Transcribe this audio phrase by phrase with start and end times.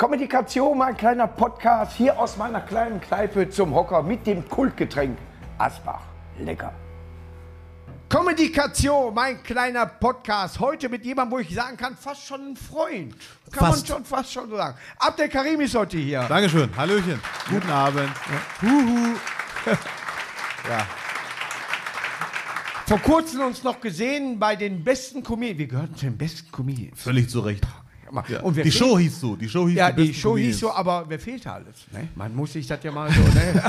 [0.00, 5.18] Kommunikation, mein kleiner Podcast hier aus meiner kleinen Kneipe zum Hocker mit dem Kultgetränk
[5.58, 6.00] Asbach.
[6.38, 6.72] Lecker.
[8.08, 10.58] Kommunikation, mein kleiner Podcast.
[10.58, 13.14] Heute mit jemandem, wo ich sagen kann, fast schon ein Freund.
[13.52, 13.90] Kann Fast.
[13.90, 14.74] man schon fast schon so sagen.
[14.98, 16.22] Abdel Karim ist heute hier.
[16.22, 16.74] Dankeschön.
[16.74, 17.20] Hallöchen.
[17.50, 18.08] Guten Abend.
[18.62, 19.16] Huhu.
[20.66, 20.86] ja.
[22.86, 25.58] Vor kurzem uns noch gesehen bei den besten Comedians.
[25.58, 26.98] Wir gehörten zu den besten Comedians.
[26.98, 27.66] Völlig zu Recht.
[28.28, 28.40] Ja.
[28.40, 28.70] Und die?
[28.70, 29.36] Show hieß so.
[29.36, 31.86] Die Show hieß Ja, die besten Show hieß so, aber wer fehlte alles?
[31.92, 32.08] Ne?
[32.14, 33.20] Man muss sich das ja mal so.
[33.20, 33.62] Ne?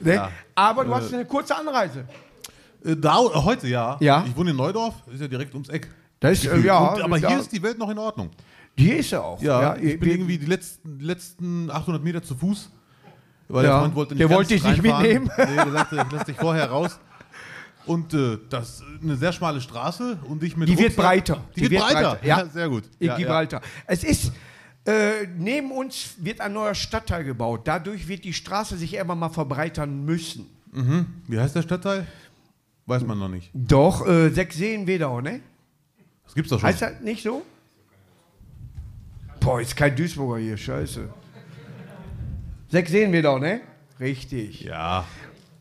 [0.00, 0.14] ne?
[0.14, 0.30] Ja.
[0.54, 2.06] Aber du hast eine kurze Anreise.
[2.84, 3.96] Äh, da, äh, heute ja.
[4.00, 4.24] Ja.
[4.26, 4.94] Ich wohne in Neudorf.
[5.12, 5.88] Ist ja direkt ums Eck.
[6.20, 8.30] Das ist, äh, ja, Und, aber hier ist die Welt noch in Ordnung.
[8.76, 9.40] Hier ist er auch.
[9.40, 12.70] Ja, ich bin irgendwie die letzten, die letzten 800 Meter zu Fuß.
[13.48, 15.30] Weil der Freund wollte nicht Der wollte dich nicht mitnehmen.
[15.36, 16.98] Nee, der sagte, ich lass dich vorher raus.
[17.86, 21.44] Und äh, das ist eine sehr schmale Straße und ich mit Die wird Rucksack- breiter.
[21.54, 22.18] Die, wird breiter.
[22.22, 22.38] Ja.
[22.38, 22.84] Ja, sehr gut.
[22.98, 23.18] in Ja, ja.
[23.18, 23.60] Gibraltar.
[23.86, 24.32] Es ist,
[24.86, 27.62] äh, neben uns wird ein neuer Stadtteil gebaut.
[27.64, 30.46] Dadurch wird die Straße sich irgendwann mal verbreitern müssen.
[31.28, 32.06] Wie heißt der Stadtteil?
[32.86, 33.50] Weiß man noch nicht.
[33.54, 35.40] Doch, äh, Sechseen Wedau, ne?
[36.24, 36.68] Das gibt's doch schon.
[36.68, 37.42] Heißt das nicht so?
[39.40, 41.08] Boah, ist kein Duisburger hier, scheiße.
[42.68, 43.60] Sechseen Wedau, ne?
[44.00, 44.62] Richtig.
[44.62, 45.04] ja.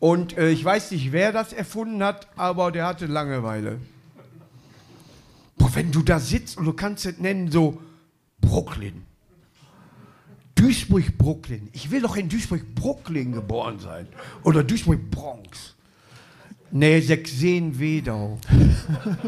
[0.04, 3.80] Und äh, ich weiß nicht, wer das erfunden hat, aber der hatte Langeweile.
[5.56, 7.82] Boah, wenn du da sitzt und du kannst es nennen so
[8.42, 9.06] Brooklyn.
[10.56, 11.70] Duisburg-Brooklyn.
[11.72, 14.10] Ich will doch in Duisburg-Brooklyn geboren sein.
[14.44, 15.76] Oder Duisburg-Bronx.
[16.72, 18.40] Nee, Sechseen-Wedau.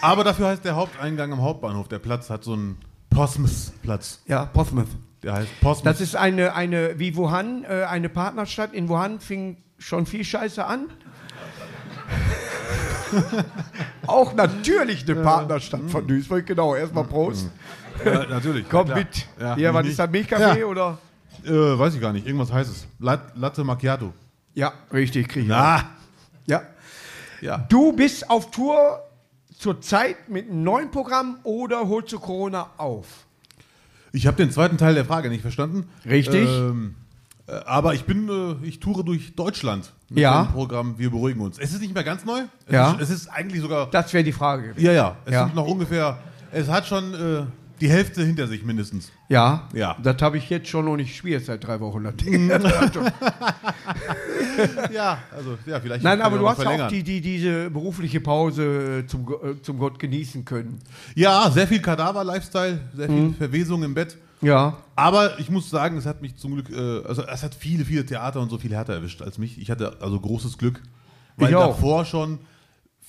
[0.00, 1.86] Aber dafür heißt der Haupteingang am Hauptbahnhof.
[1.86, 2.78] Der Platz hat so einen
[3.10, 4.22] Posmus-Platz.
[4.26, 4.88] Ja, Portsmouth.
[5.22, 5.84] Der heißt Posmus.
[5.84, 8.72] Das ist eine, eine wie Wuhan, äh, eine Partnerstadt.
[8.72, 10.86] In Wuhan fing schon viel Scheiße an.
[14.06, 16.74] Auch natürlich eine Partnerstadt von Duisburg, genau.
[16.74, 17.50] Erstmal Prost.
[18.04, 18.66] ja, natürlich.
[18.68, 19.26] Komm Ja, mit.
[19.40, 20.10] Ja, Hier, was ist das?
[20.10, 20.66] Milchkaffee Ja.
[20.66, 20.98] oder?
[21.44, 22.26] Äh, weiß ich gar nicht.
[22.26, 22.86] Irgendwas heißt es.
[22.98, 24.12] Lat Latte Macchiato.
[24.54, 25.48] Ja, richtig, kriege ich.
[25.48, 25.90] Na.
[26.46, 26.62] Ja.
[27.40, 27.58] Ja.
[27.68, 29.00] Du bist auf Tour
[29.58, 33.06] zurzeit mit einem neuen Programm oder holst du Corona auf?
[34.12, 35.84] Ich habe den zweiten Teil der Frage nicht verstanden.
[36.04, 36.48] Richtig.
[36.48, 36.94] Ähm,
[37.46, 40.44] äh, aber ich bin, äh, ich toure durch Deutschland mit Ja.
[40.44, 41.58] dem Programm Wir beruhigen uns.
[41.58, 42.40] Es ist nicht mehr ganz neu.
[42.66, 42.92] Es Ja.
[42.92, 43.88] Ist, es ist eigentlich sogar.
[43.90, 44.68] Das wäre die Frage.
[44.70, 44.84] gewesen.
[44.86, 45.16] ja, ja.
[45.24, 45.44] Es Ja.
[45.46, 46.18] sind noch ungefähr.
[46.52, 47.42] Es hat schon äh,
[47.80, 49.10] die Hälfte hinter sich mindestens.
[49.28, 49.96] Ja, Ja.
[50.02, 52.04] das habe ich jetzt schon und ich spiele jetzt seit drei Wochen.
[52.04, 52.50] das Ding.
[54.92, 56.04] ja, also ja, vielleicht.
[56.04, 59.78] Nein, aber du hast ja auch die, die, diese berufliche Pause äh, zum, äh, zum
[59.78, 60.78] Gott genießen können.
[61.14, 63.34] Ja, sehr viel Kadaver-Lifestyle, sehr viel Mhm.
[63.34, 64.16] Verwesung im Bett.
[64.42, 64.78] Ja.
[64.96, 68.06] Aber ich muss sagen, es hat mich zum Glück, äh, also es hat viele, viele
[68.06, 69.60] Theater und so viel härter erwischt als mich.
[69.60, 70.80] Ich hatte also großes Glück,
[71.36, 72.38] weil davor schon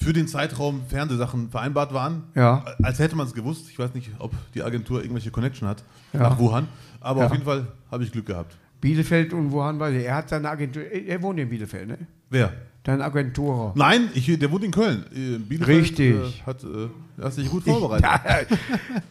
[0.02, 2.24] für den Zeitraum Fernsehsachen vereinbart waren.
[2.36, 2.66] Ja.
[2.82, 3.70] Als hätte man es gewusst.
[3.70, 6.20] Ich weiß nicht, ob die Agentur irgendwelche Connection hat Ja.
[6.22, 6.68] nach Wuhan.
[7.00, 7.26] Aber Ja.
[7.28, 8.58] auf jeden Fall habe ich Glück gehabt.
[8.82, 10.06] Bielefeld und Wuhan ich.
[10.06, 10.84] Er hat seine Agentur.
[10.84, 11.98] Er wohnt in Bielefeld, ne?
[12.32, 12.52] Wer?
[12.84, 13.74] Deine Agentur.
[13.76, 15.06] Nein, ich, der wohnt in Köln.
[15.14, 16.16] Äh, Bielefeld, Richtig.
[16.16, 16.88] Äh, hat, äh,
[17.22, 18.58] hast dich gut vorbereitet.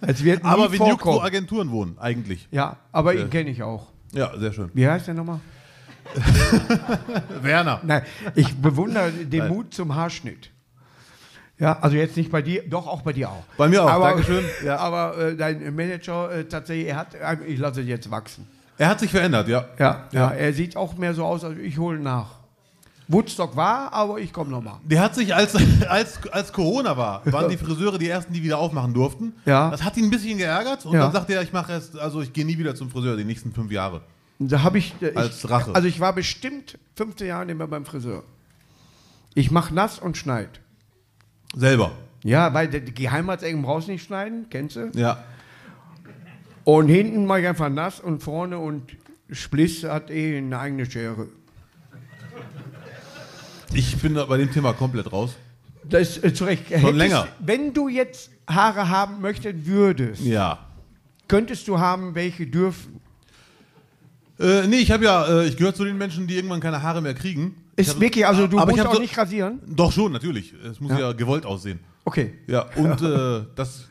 [0.24, 1.20] Wird nie Aber wo vorkommen.
[1.20, 2.48] Agenturen wohnen, eigentlich.
[2.50, 3.92] Ja, aber ihn kenne ich auch.
[4.12, 4.70] Ja, sehr schön.
[4.74, 5.38] Wie heißt der nochmal?
[7.42, 7.80] Werner.
[7.84, 8.02] Nein,
[8.34, 10.50] ich bewundere den Mut zum Haarschnitt.
[11.60, 13.44] Ja, also jetzt nicht bei dir, doch auch bei dir auch.
[13.56, 14.44] Bei mir auch, aber, Dankeschön.
[14.64, 14.76] Ja.
[14.78, 18.46] Aber äh, dein Manager äh, tatsächlich, er hat, äh, ich lasse jetzt wachsen.
[18.78, 19.66] Er hat sich verändert, ja.
[19.78, 22.40] Ja, ja, er sieht auch mehr so aus, als ich hole nach.
[23.08, 24.76] Woodstock war, aber ich komme nochmal.
[24.84, 25.54] Der hat sich, als,
[25.88, 29.34] als, als Corona war, waren die Friseure die ersten, die wieder aufmachen durften.
[29.44, 29.68] Ja.
[29.70, 31.00] Das hat ihn ein bisschen geärgert und Ja.
[31.02, 33.52] dann sagte er, ich mache erst, also ich gehe nie wieder zum Friseur die nächsten
[33.52, 34.00] fünf Jahre.
[34.38, 35.74] Da habe ich, äh, Als ich, Rache.
[35.74, 38.22] Also ich war bestimmt 15 Jahre nicht mehr beim Friseur.
[39.34, 40.60] Ich mache nass und schneid.
[41.56, 41.92] Selber.
[42.22, 44.90] Ja, weil die Geheimratsecken brauchst du nicht schneiden, kennst du?
[44.94, 45.22] Ja.
[46.64, 48.82] Und hinten mache ich einfach nass und vorne und
[49.30, 51.28] Spliss hat eh eine eigene Schere.
[53.72, 55.36] Ich bin bei dem Thema komplett raus.
[55.84, 56.68] Das ist äh, zu Recht.
[56.70, 57.28] Hättest- länger.
[57.38, 60.58] Wenn du jetzt Haare haben möchtest, würdest, Ja.
[61.28, 63.00] könntest du haben, welche dürfen.
[64.38, 67.00] Äh, nee, ich habe ja, äh, ich gehöre zu den Menschen, die irgendwann keine Haare
[67.00, 67.54] mehr kriegen.
[67.76, 69.60] Ist hab- wirklich, also du aber musst auch so- nicht rasieren?
[69.66, 70.52] Doch schon, natürlich.
[70.68, 70.98] Es muss Ja.
[71.00, 71.80] ja, gewollt aussehen.
[72.04, 72.34] Okay.
[72.46, 73.86] Ja, und äh, das.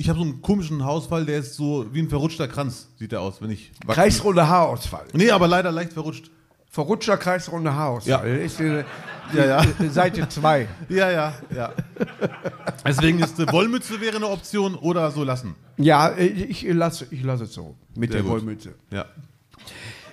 [0.00, 3.20] Ich habe so einen komischen Hausfall, der ist so wie ein verrutschter Kranz, sieht der
[3.20, 3.72] aus, wenn ich.
[3.86, 5.06] Kreisrunde Haarausfall.
[5.12, 6.30] Nee, aber leider leicht verrutscht.
[6.70, 8.28] Verrutschter Kreisrunde Haarausfall.
[8.28, 8.44] Ja.
[8.44, 8.84] Ist äh,
[9.34, 9.62] Ja, ja.
[9.64, 10.68] äh, Seite 2.
[10.88, 11.72] Ja, ja, ja.
[12.86, 15.54] Deswegen ist äh, Wollmütze wäre eine Option oder so lassen.
[15.78, 18.40] Ja, ich lasse ich lasse es so mit Sehr der gut.
[18.40, 18.74] Wollmütze.
[18.92, 19.06] Ja.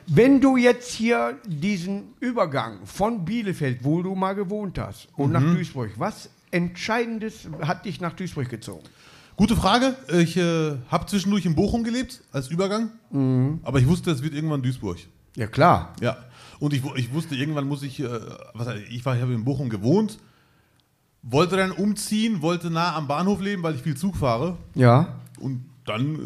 [0.08, 5.42] Wenn du jetzt hier diesen Übergang von Bielefeld, wo du mal gewohnt hast, und nach
[5.42, 5.56] Mhm.
[5.56, 8.84] Duisburg, was Entscheidendes hat dich nach Duisburg gezogen?
[9.36, 9.96] Gute Frage.
[10.14, 12.92] Ich äh, habe zwischendurch in Bochum gelebt, als Übergang.
[13.12, 13.60] Mhm.
[13.64, 14.98] Aber ich wusste, es wird irgendwann Duisburg.
[15.36, 15.94] Ja, klar.
[16.02, 16.18] Ja.
[16.60, 18.08] Und ich, ich wusste, irgendwann muss ich, äh,
[18.54, 20.20] was, ich war, ich habe in Bochum gewohnt,
[21.24, 24.58] wollte dann umziehen, wollte nah am Bahnhof leben, weil ich viel Zug fahre.
[24.76, 25.16] Ja.
[25.40, 26.20] Und dann äh,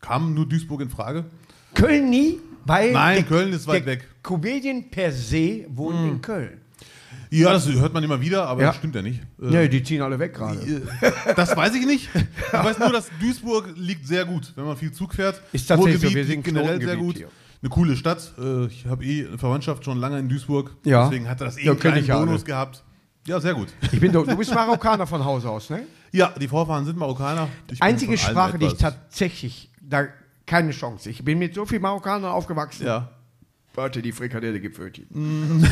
[0.00, 1.24] kam nur Duisburg in Frage.
[1.74, 2.92] Köln nie, weil.
[2.92, 4.08] Nein, der- Köln ist weit der weg.
[4.22, 6.60] Comedian per se wohnt in Köln.
[7.30, 8.68] Ja, das hört man immer wieder, aber Ja.
[8.68, 9.20] das stimmt ja nicht.
[9.42, 10.58] Äh, Ja, die ziehen alle weg gerade.
[10.60, 12.08] äh, Das weiß ich nicht.
[12.14, 15.42] Ich weiß nur, dass Duisburg liegt sehr gut, wenn man viel Zug fährt.
[15.52, 17.16] Ist tatsächlich so, wir sind liegt generell sehr Knotengebiet gut.
[17.16, 17.28] hier.
[17.62, 18.32] Eine coole Stadt.
[18.38, 20.70] Äh, Ich habe eh eine Verwandtschaft schon lange in Duisburg.
[20.84, 21.04] Ja.
[21.08, 22.44] Deswegen hatte das eh Ja, einen kenn kleinen ich ja Bonus alle.
[22.44, 22.84] gehabt.
[23.26, 23.68] Ja, sehr gut.
[23.90, 25.82] Ich bin doch, du bist Marokkaner von Haus aus, ne?
[26.12, 27.48] Ja, die Vorfahren sind Marokkaner.
[27.72, 28.92] Ich bin Einzige von allen Sprache, die ich etwas.
[28.94, 30.06] tatsächlich, da
[30.46, 31.10] keine Chance.
[31.10, 32.86] Ich bin mit so vielen Marokkanern aufgewachsen.
[32.86, 33.10] Ja.
[33.74, 35.06] Warte, die Frikadelle Gipfelchen.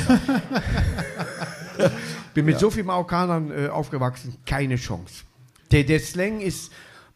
[2.34, 5.24] bin mit so vielen Marokkanern äh, aufgewachsen, keine Chance.
[5.70, 6.70] Der, der Slang ist,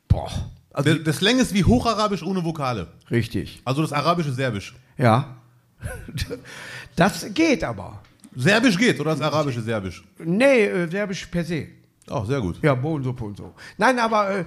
[0.08, 0.30] boah,
[0.72, 2.88] also Der, der Slang ist wie Hocharabisch ohne Vokale.
[3.10, 3.60] richtig.
[3.64, 4.74] Also das Arabische Serbisch.
[4.96, 5.36] Ja.
[6.96, 8.02] Das geht aber.
[8.34, 10.02] Serbisch geht oder das Arabische Serbisch?
[10.18, 11.68] Nee, äh, Serbisch per se.
[12.10, 12.56] Oh, sehr gut.
[12.62, 13.52] Ja, Bohnensuppe und so.
[13.76, 14.44] Nein, aber äh,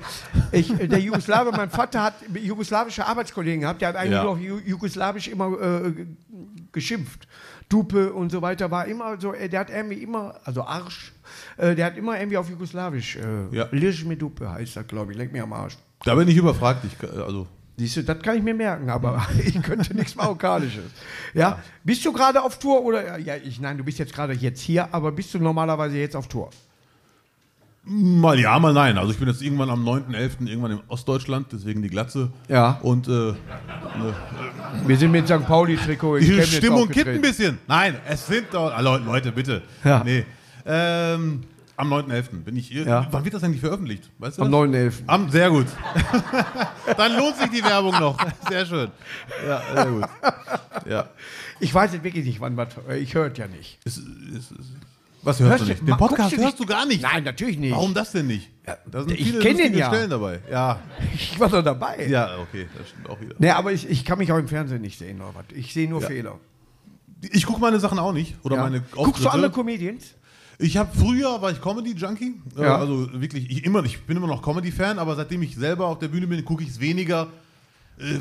[0.51, 4.23] ich, äh, der Jugoslawe, mein Vater hat jugoslawische Arbeitskollegen gehabt, der hat eigentlich Ja.
[4.25, 5.93] auf Ju Jugoslawisch immer äh,
[6.71, 7.27] geschimpft.
[7.69, 11.13] Dupe und so weiter war immer so, äh, der hat irgendwie immer, also Arsch,
[11.57, 13.67] äh, der hat immer irgendwie auf Jugoslawisch, äh, Ja.
[13.71, 15.77] Lisch mit Dupe heißt das, glaube ich, leck mir am Arsch.
[16.03, 16.83] Da bin ich überfragt.
[16.85, 17.47] Ich, also,
[17.77, 20.83] Siehst du, das kann ich mir merken, aber ich könnte nichts Marokkanisches.
[21.33, 21.59] Ja?
[21.83, 24.93] Bist du gerade auf Tour oder, ja, ich, nein, du bist jetzt gerade jetzt hier,
[24.93, 26.49] aber bist du normalerweise jetzt auf Tour?
[27.83, 28.97] Mal ja, mal nein.
[28.97, 30.47] Also ich bin jetzt irgendwann am 9.11.
[30.47, 32.31] irgendwann in Ostdeutschland, deswegen die Glatze.
[32.47, 32.79] Ja.
[32.81, 33.33] Und äh,
[34.85, 35.45] Wir sind mit St.
[35.45, 37.57] Pauli-Trikot die Stimmung kippt ein bisschen.
[37.67, 38.71] Nein, es sind doch.
[38.71, 39.61] Ah, Leute, Leute, bitte.
[39.83, 40.03] Ja.
[40.03, 40.25] Nee.
[40.65, 41.43] Ähm,
[41.81, 42.43] am 9.11.
[42.43, 42.85] bin ich hier.
[42.85, 43.07] Ja.
[43.09, 44.11] Wann wird das eigentlich veröffentlicht?
[44.19, 44.61] Weißt du Am das?
[44.61, 44.93] 9.11.
[45.07, 45.65] Am, sehr gut.
[46.97, 48.17] Dann lohnt sich die Werbung noch.
[48.47, 48.91] Sehr schön.
[49.47, 50.05] Ja, sehr gut.
[50.87, 51.09] Ja.
[51.59, 52.69] Ich weiß jetzt wirklich nicht, wann was.
[52.99, 53.79] Ich höre ja nicht.
[53.83, 54.73] Ist, ist, ist,
[55.23, 55.87] was hörst, Hörst du nicht?
[55.87, 57.01] Den Podcast hörst du gar nicht.
[57.03, 57.71] Nein, natürlich nicht.
[57.71, 58.49] Warum das denn nicht?
[58.89, 59.87] Da sind ich viele kenn den ja.
[59.87, 60.39] Stellen dabei.
[60.49, 60.79] Ja,
[61.13, 62.07] Ich war doch dabei.
[62.07, 63.35] ja, okay, das stimmt auch wieder.
[63.37, 65.45] Nee, aber ich, ich kann mich auch im Fernsehen nicht sehen oder was.
[65.55, 66.07] Ich sehe nur Ja.
[66.07, 66.39] Fehler.
[67.31, 68.35] Ich gucke meine Sachen auch nicht.
[68.43, 68.63] Oder Ja.
[68.63, 70.15] meine Guckst du andere Comedians?
[70.57, 72.77] Ich habe früher war ich Comedy Junkie, äh, Ja.
[72.77, 75.97] also wirklich ich immer ich bin immer noch Comedy Fan, aber seitdem ich selber auf
[75.99, 77.27] der Bühne bin, gucke ich es weniger,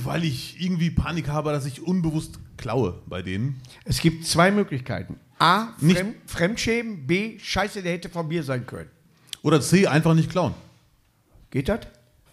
[0.05, 3.61] weil ich irgendwie Panik habe, dass ich unbewusst klaue bei denen.
[3.85, 5.17] Es gibt zwei Möglichkeiten.
[5.38, 7.06] A, Nicht- Fremd, Fremdschämen.
[7.06, 8.91] B, Scheiße, der hätte von mir sein können.
[9.43, 10.55] Oder C einfach nicht klauen.
[11.50, 11.81] Geht das?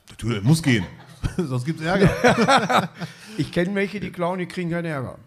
[0.09, 0.85] Natürlich muss gehen.
[1.37, 2.89] Sonst gibt's Ärger.
[3.39, 5.19] Ich kenne welche, die klauen, die kriegen keinen Ärger.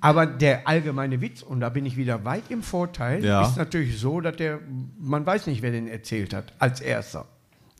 [0.00, 3.46] Aber der allgemeine Witz, und da bin ich wieder weit im Vorteil, Ja.
[3.46, 4.58] ist natürlich so, dass der,
[4.98, 7.26] man weiß nicht, wer den erzählt hat, als erster.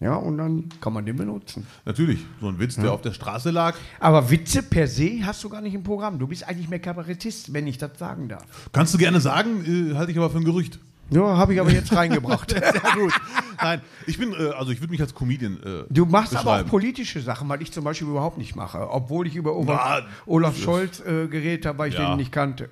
[0.00, 1.66] Ja, und dann kann man den benutzen.
[1.84, 3.74] Natürlich, so ein Witz, der auf der Straße lag.
[3.98, 6.18] Aber Witze per se hast du gar nicht im Programm.
[6.18, 8.44] Du bist eigentlich mehr Kabarettist, wenn ich das sagen darf.
[8.72, 10.78] Kannst du gerne sagen, äh, halte ich aber für ein Gerücht.
[11.10, 12.50] Ja, habe ich aber jetzt reingebracht.
[12.52, 13.12] Sehr gut.
[13.60, 15.58] Nein, ich bin, äh, also ich würde mich als Comedian.
[15.62, 18.88] Äh, Du machst aber auch politische Sachen, weil ich zum Beispiel überhaupt nicht mache.
[18.90, 22.10] Obwohl ich über Olaf, Na, Olaf Scholz äh, geredet habe, weil ich Ja.
[22.10, 22.70] den nicht kannte.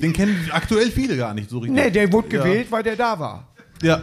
[0.00, 1.74] Den kennen aktuell viele gar nicht so richtig.
[1.74, 2.42] Nee, der wurde Ja.
[2.44, 3.48] gewählt, weil der da war.
[3.82, 4.02] Ja.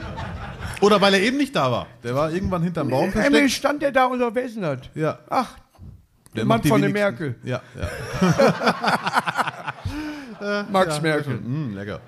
[0.81, 1.87] Oder weil er eben nicht da war.
[2.03, 3.51] Der war irgendwann hinterm Baum Emil versteckt.
[3.51, 4.79] stand der da denn das?
[4.95, 5.19] Ja.
[5.29, 5.55] Ach,
[6.35, 7.35] Der Mann von der Merkel.
[7.43, 7.89] Ja, ja.
[10.71, 11.35] Max Merkel.
[11.39, 12.01] Mm, lecker.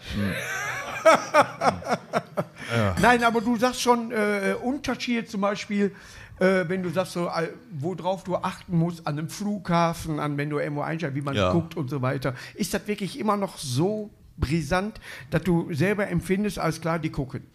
[3.02, 5.94] Nein, aber du sagst schon äh, Unterschiede zum Beispiel,
[6.40, 10.50] äh, wenn du sagst, so, äh, worauf du achten musst an einem Flughafen, an wenn
[10.50, 11.52] du irgendwo einsteigst, wie man Ja.
[11.52, 12.34] guckt und so weiter.
[12.56, 17.46] Ist das wirklich immer noch so brisant, dass du selber empfindest, als klar, die gucken?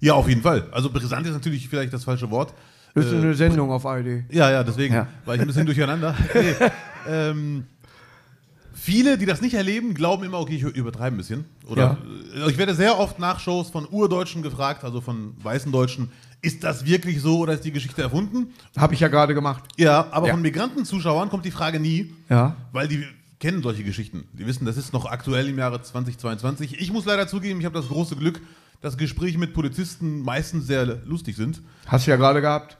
[0.00, 0.68] Ja, auf jeden Fall.
[0.70, 2.54] Also brisant ist natürlich vielleicht das falsche Wort.
[2.94, 4.24] Das ist Äh, eine Sendung auf ARD.
[4.30, 5.06] Ja, ja, deswegen Ja.
[5.24, 6.14] war ich ein bisschen durcheinander.
[6.34, 6.54] Nee.
[7.08, 7.64] ähm,
[8.74, 11.44] viele, die das nicht erleben, glauben immer, okay, ich übertreibe ein bisschen.
[11.66, 11.98] Oder
[12.34, 16.62] äh, ich werde sehr oft nach Shows von Urdeutschen gefragt, also von weißen Deutschen, ist
[16.62, 18.52] das wirklich so oder ist die Geschichte erfunden?
[18.76, 19.64] Habe ich ja gerade gemacht.
[19.76, 20.34] Ja, aber Ja.
[20.34, 22.56] von Migrantenzuschauern kommt die Frage nie, Ja.
[22.72, 23.04] weil die
[23.40, 24.24] kennen solche Geschichten.
[24.32, 26.80] Die wissen, das ist noch aktuell im Jahre 2022.
[26.80, 28.40] Ich muss leider zugeben, ich habe das große Glück,
[28.80, 31.62] dass Gespräche mit Polizisten meistens sehr lustig sind.
[31.86, 32.76] Hast du ja gerade gehabt.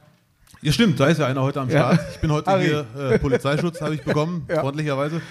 [0.61, 1.93] Ja, stimmt, da ist ja einer heute am Ja.
[1.93, 2.01] Start.
[2.13, 2.65] Ich bin heute Harry.
[2.65, 4.61] hier, äh, Polizeischutz habe ich bekommen, Ja.
[4.61, 5.21] freundlicherweise.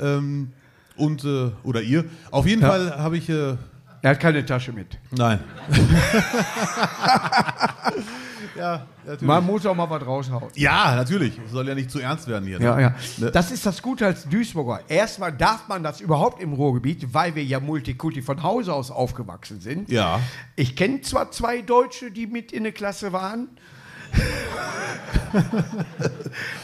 [0.00, 0.52] Ähm,
[0.96, 2.04] und, äh, oder ihr.
[2.30, 2.68] Auf jeden Ja.
[2.68, 3.56] Fall habe ich, äh,
[4.02, 4.98] Er hat keine Tasche mit.
[5.10, 5.40] nein.
[8.56, 9.22] Ja, natürlich.
[9.22, 10.50] Man muss auch mal was raushauen.
[10.54, 11.38] Ja, natürlich.
[11.44, 12.58] Es soll ja nicht zu ernst werden hier.
[12.58, 12.64] ne?
[12.64, 12.94] Ja, ja.
[13.18, 13.30] Ne?
[13.30, 14.80] Das ist das Gute als Duisburger.
[14.88, 19.60] Erstmal darf man das überhaupt im Ruhrgebiet, weil wir ja Multikulti von Hause aus aufgewachsen
[19.60, 19.90] sind.
[19.90, 20.20] Ja.
[20.56, 23.48] Ich kenne zwar zwei Deutsche, die mit in der Klasse waren.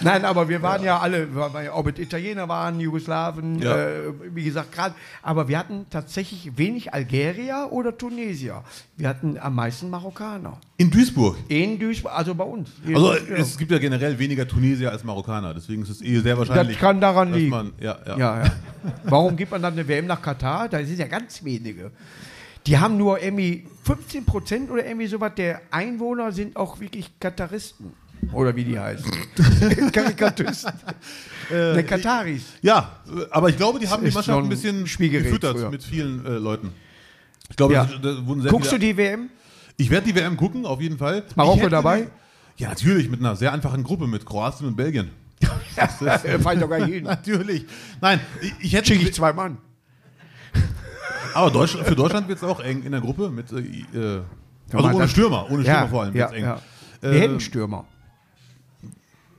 [0.02, 3.76] Nein, aber wir waren ja, alle, weil wir- ob es Italiener waren, Jugoslawen, Ja.
[3.76, 4.94] äh, wie gesagt, gerade.
[5.22, 8.62] Aber wir hatten tatsächlich wenig Algerier oder Tunesier.
[8.96, 10.58] Wir hatten am meisten Marokkaner.
[10.76, 11.36] In Duisburg.
[11.48, 12.70] In Duisburg, also bei uns.
[12.86, 13.36] Also Ja.
[13.36, 16.76] es gibt ja generell weniger Tunesier als Marokkaner, deswegen ist es eh sehr wahrscheinlich.
[16.76, 17.50] Das kann daran liegen.
[17.50, 18.16] Man, ja, ja.
[18.18, 18.52] Ja, ja.
[19.04, 20.68] Warum gibt man dann eine WM nach Katar?
[20.68, 21.90] Da sind ja ganz wenige.
[22.70, 27.92] Die haben nur irgendwie 15 Prozent oder irgendwie sowas der Einwohner sind auch wirklich Kataristen.
[28.32, 29.10] Oder wie die heißen.
[29.92, 30.72] Karikatisten.
[31.50, 32.44] ne, Kataris.
[32.62, 35.70] Ja, äh, aber ich glaube, die haben die ist Mannschaft ein bisschen gefüttert früher.
[35.70, 36.70] mit vielen äh, Leuten.
[37.48, 37.86] Ich glaube, Ja.
[37.86, 39.30] da, wurden sehr Guckst du die WM?
[39.76, 41.24] Ich werde die WM gucken, auf jeden Fall.
[41.34, 42.06] Marokko Ich hätte dabei?
[42.56, 45.10] Die, ja, natürlich, mit einer sehr einfachen Gruppe, mit Kroatien und Belgien.
[46.40, 47.02] Fall doch gar hin.
[47.04, 47.64] Natürlich.
[48.00, 48.92] Nein, ich, ich hätte.
[48.92, 49.58] Schicke ich zwei Mann.
[51.34, 53.30] Aber Deutschland, für Deutschland wird es auch eng in der Gruppe.
[53.30, 54.22] Mit, äh, äh,
[54.72, 56.42] also ohne Stürmer, ohne Stürmer Ja, vor allem ja, eng.
[56.44, 56.60] ja.
[57.00, 57.84] Wir Äh, hätten Stürmer.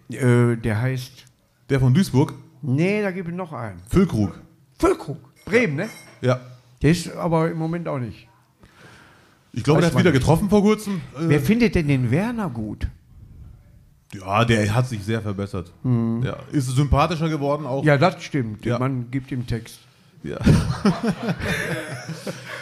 [0.10, 1.26] Äh, der heißt.
[1.70, 2.34] Der von Duisburg,
[2.64, 3.82] Nee, da gibt es noch einen.
[3.90, 4.40] Füllkrug.
[4.78, 5.18] Füllkrug.
[5.46, 5.90] Bremen, ne?
[6.22, 6.40] Ja.
[6.82, 8.28] Der ist aber im Moment auch nicht.
[9.54, 10.20] Ich glaube, Weiß der hat wieder nicht.
[10.22, 11.02] getroffen vor kurzem.
[11.16, 12.88] Äh, Wer findet denn den Werner gut?
[14.14, 15.72] ja, der hat sich sehr verbessert.
[15.86, 17.82] Ja, ist sympathischer geworden auch.
[17.82, 17.88] Mhm.
[17.88, 18.66] Ja, das stimmt.
[18.66, 18.78] Ja.
[18.78, 19.80] Man gibt ihm Text.
[20.24, 20.38] Ja.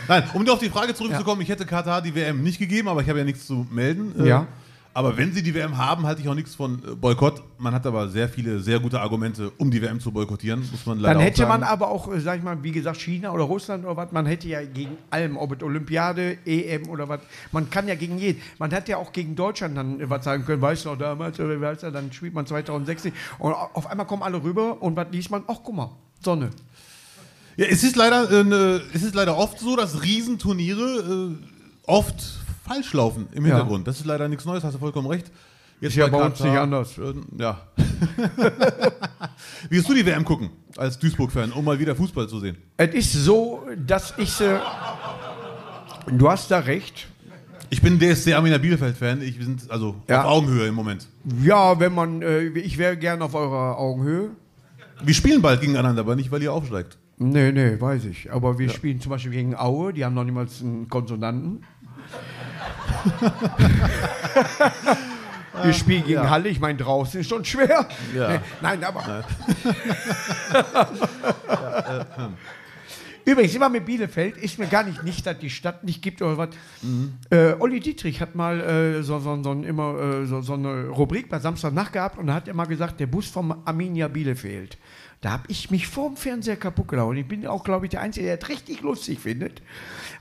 [0.07, 3.09] Nein, um auf die Frage zurückzukommen, ich hätte Katar die WM nicht gegeben, aber ich
[3.09, 4.13] habe ja nichts zu melden.
[4.19, 4.47] Äh, Ja.
[4.91, 7.43] Aber wenn sie die WM haben, halte ich auch nichts von äh, Boykott.
[7.59, 10.97] Man hat aber sehr viele, sehr gute Argumente, um die WM zu boykottieren, muss man
[10.97, 11.49] leider Dann auch hätte sagen.
[11.49, 14.25] man aber auch, äh, sag ich mal, wie gesagt, China oder Russland oder was, man
[14.25, 17.19] hätte ja gegen allem, ob es Olympiade, EM oder was,
[17.51, 18.41] man kann ja gegen jeden.
[18.57, 21.59] Man hat ja auch gegen Deutschland dann was sagen können, weißt du noch damals, oder
[21.67, 25.29] heißt das, dann spielt man 2016 und auf einmal kommen alle rüber und was liest
[25.29, 25.43] man?
[25.47, 26.49] Ach, guck mal, Sonne.
[27.59, 31.35] Ja, es ist leider, äh, ne, es ist leider oft so, dass Riesenturniere äh,
[31.87, 32.15] oft
[32.65, 33.55] falsch laufen im Ja.
[33.55, 33.85] Hintergrund.
[33.87, 35.29] Das ist leider nichts Neues, hast du vollkommen recht.
[35.81, 36.97] Jetzt Ist ja bei uns nicht anders.
[36.97, 37.61] Äh, ja.
[39.69, 42.55] Wie wirst du die WM gucken, als Duisburg-Fan, um mal wieder Fußball zu sehen?
[42.77, 44.59] Es ist so, dass ich, äh,
[46.11, 47.07] du hast da recht,
[47.71, 49.21] Ich bin DSC Arminia Bielefeld-Fan.
[49.21, 50.23] Ich wir sind also Ja.
[50.23, 51.07] auf Augenhöhe im Moment.
[51.43, 54.29] ja, wenn man, äh, ich wäre gern auf eurer Augenhöhe.
[55.03, 56.97] Wir spielen bald gegeneinander, aber nicht, weil ihr aufsteigt.
[57.21, 58.31] Nee, nee, weiß ich.
[58.31, 61.65] Aber wir spielen zum Beispiel gegen Aue, die haben noch niemals einen Konsonanten.
[65.63, 67.89] wir spielen gegen Halle, ich meine, draußen ist schon schwer.
[68.15, 68.29] Ja.
[68.29, 69.25] Nee, nein, aber.
[73.25, 76.37] Übrigens, immer mit Bielefeld ist mir gar nicht, nicht, dass die Stadt nicht gibt oder
[76.37, 76.49] was.
[77.29, 81.29] Äh, Olli Dietrich hat mal äh, so, so, so, immer, äh, so, so eine Rubrik
[81.29, 84.77] bei Samstagnacht gehabt und da hat er mal gesagt, der Bus vom Arminia Bielefeld.
[85.21, 87.17] Da habe ich mich vorm Fernseher kaputt gelaufen.
[87.17, 89.61] Ich bin auch, glaube ich, der Einzige, der das richtig lustig findet.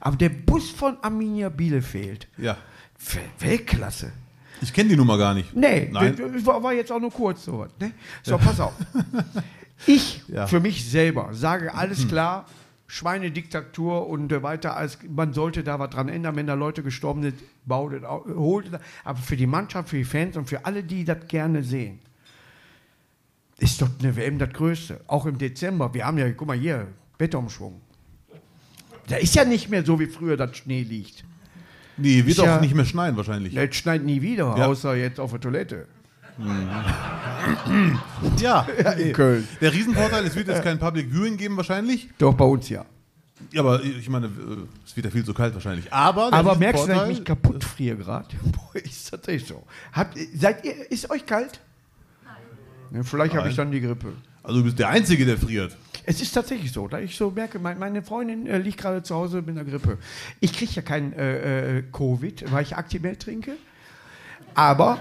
[0.01, 2.57] Aber der Bus von Arminia Bielefeld, Ja.
[3.01, 4.13] Wel- Weltklasse.
[4.61, 5.55] Ich kenne die Nummer gar nicht.
[5.55, 6.19] Nee, Nein.
[6.45, 7.65] war, war jetzt auch nur kurz so.
[7.79, 7.93] Ne?
[8.25, 8.73] So, pass auf.
[9.87, 10.43] Ich Ja.
[10.43, 10.49] Hm.
[10.49, 12.47] für mich selber sage alles klar,
[12.89, 17.23] Schweinediktatur und äh, weiter, als man sollte da was dran ändern, wenn da Leute gestorben
[17.23, 18.81] sind, baut es, au- holt es.
[19.05, 22.01] Aber für die Mannschaft, für die Fans und für alle, die das gerne sehen,
[23.59, 25.01] ist doch eine WM das Größte.
[25.07, 25.93] Auch im Dezember.
[25.93, 26.87] Wir haben ja, guck mal hier,
[27.19, 27.81] Wetterumschwung.
[29.09, 31.25] Da ist ja nicht mehr so wie früher, dass Schnee liegt.
[31.97, 33.57] Nee, wird Ist ja- auch nicht mehr schneien wahrscheinlich.
[33.57, 34.67] Es schneit nie wieder, Ja.
[34.67, 35.87] außer jetzt auf der Toilette.
[38.39, 38.61] Ja,
[38.97, 39.47] in Köln.
[39.61, 42.09] Der Riesenvorteil, es wird jetzt kein Public Viewing geben wahrscheinlich.
[42.19, 42.85] Doch, bei uns ja.
[43.53, 44.31] Ja, aber ich meine, äh,
[44.85, 45.93] es wird ja viel zu kalt wahrscheinlich.
[45.93, 48.29] Aber, Aber merkst du, dass ich mich kaputt friere gerade?
[48.45, 49.65] Boah, ist tatsächlich so.
[49.93, 51.61] Habt, seid ihr, ist euch kalt?
[53.03, 54.13] Vielleicht habe ich dann die Grippe.
[54.43, 55.77] Also du bist der Einzige, der friert.
[56.07, 59.15] Es ist tatsächlich so, da ich so merke, mein, meine Freundin äh, liegt gerade zu
[59.15, 59.99] Hause mit einer Grippe.
[60.41, 63.53] Ich kriege ja kein äh, äh, Covid, weil ich Actimel trinke.
[64.55, 64.99] Aber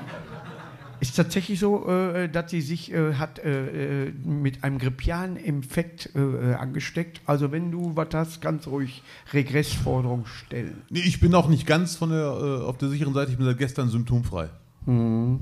[0.99, 7.21] ist tatsächlich so, äh, dass sie sich äh, hat äh, mit einem grippialen Infekt angesteckt.
[7.25, 9.01] Also wenn du was hast, ganz ruhig
[9.31, 10.81] Regressforderung stellen.
[10.89, 12.31] Nee, ich bin auch nicht ganz von der,
[12.65, 13.31] auf der sicheren Seite.
[13.31, 14.49] Ich bin seit gestern symptomfrei.
[14.85, 15.39] Es-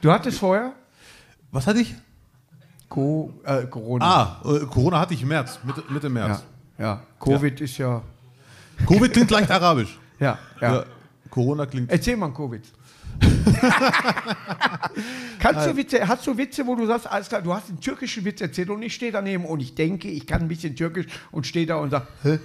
[0.00, 0.72] Du hattest vorher
[1.50, 1.94] Was hatte ich?
[2.88, 4.04] Co äh, Corona.
[4.04, 6.44] Ah, äh, Corona hatte ich im März, Mitte, Mitte ja, März.
[6.78, 7.02] ja.
[7.18, 8.02] Covid ist ja.
[8.86, 9.98] Covid klingt leicht arabisch.
[10.20, 10.74] Ja, ja.
[10.74, 10.84] Ja,
[11.30, 11.90] Corona klingt.
[11.90, 12.62] Erzähl mal Covid.
[15.38, 18.24] Kannst du Witze, hast du Witze, wo du sagst, alles klar, du hast einen türkischen
[18.24, 21.46] Witz erzählt und ich stehe daneben und ich denke, ich kann ein bisschen türkisch und
[21.46, 22.38] stehe da und sage, hä?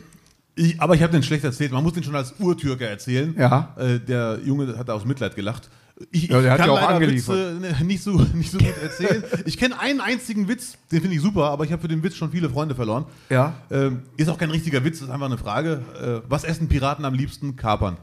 [0.55, 1.71] Ich, aber ich habe den schlecht erzählt.
[1.71, 3.33] Man muss den schon als Urtürker erzählen.
[3.37, 3.73] Ja.
[3.77, 5.69] Äh, der Junge hat aus Mitleid gelacht.
[6.11, 7.61] Ich, Ja, der ich hat ja auch angeliefert.
[7.61, 9.23] Witze nicht so, nicht so gut erzählen.
[9.45, 12.15] ich kenne einen einzigen Witz, den finde ich super, aber ich habe für den Witz
[12.15, 13.05] schon viele Freunde verloren.
[13.29, 13.53] Ja.
[13.69, 16.21] Ähm, ist auch kein richtiger Witz, ist einfach eine Frage.
[16.25, 17.55] Äh, was essen Piraten am liebsten?
[17.55, 17.97] Kapern.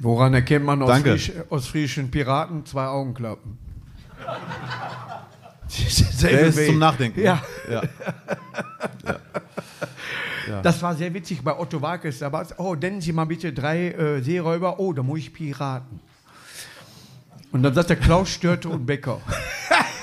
[0.00, 1.10] Woran erkennt man aus, Danke.
[1.10, 3.58] Frisch, aus friesischen Piraten zwei Augenklappen?
[6.22, 7.20] Der ist zum Nachdenken.
[7.20, 7.82] Ja, ja.
[10.62, 12.18] das war sehr witzig bei Otto Walkes.
[12.18, 14.78] Da war es, oh, nennen Sie mal bitte drei äh, Seeräuber.
[14.78, 16.00] Oh, da muss ich Piraten.
[17.52, 19.20] Und dann sagt der Klaus Störte und Becker.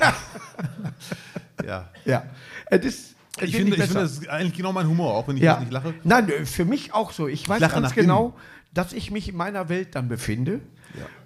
[1.65, 1.89] ja.
[2.05, 2.23] Ja.
[2.67, 5.37] Es ist, es Ich finde, ich finde, das ist eigentlich genau mein Humor, auch wenn
[5.37, 5.53] ich ja.
[5.53, 5.93] jetzt nicht lache.
[6.03, 7.27] Nein, äh, für mich auch so.
[7.27, 8.35] Ich weiß lache ganz genau,
[8.73, 10.61] dass ich mich in meiner Welt dann befinde.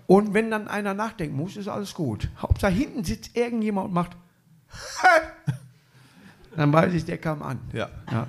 [0.09, 2.29] Und wenn dann einer nachdenken muss, ist alles gut.
[2.39, 4.17] Hauptsache hinten sitzt irgendjemand und macht.
[6.55, 7.59] dann weiß ich, der kam an.
[7.73, 7.89] Ja.
[8.11, 8.25] Ja.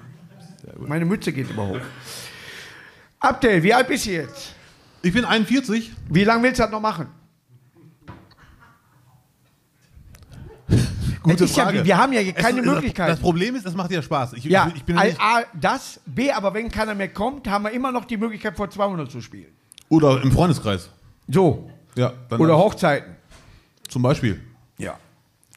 [0.78, 1.80] Meine Mütze geht immer hoch.
[3.18, 4.54] Abdel, wie alt bist du jetzt?
[5.02, 5.92] Ich bin 41.
[6.08, 7.06] Wie lange willst du das noch machen?
[11.22, 11.84] Gute ist ja- Frage.
[11.84, 13.08] wir haben ja keine Möglichkeit.
[13.10, 14.32] Das Problem ist, das macht ja Spaß.
[14.34, 17.64] Ich, Ja, ich bin ja A, A, das, B, aber wenn keiner mehr kommt, haben
[17.64, 19.52] wir immer noch die Möglichkeit, vor 200 zu spielen.
[19.88, 20.88] oder im Freundeskreis.
[21.28, 21.70] So.
[21.96, 23.16] Ja, Oder Hochzeiten.
[23.88, 24.40] zum Beispiel.
[24.78, 24.96] Ja.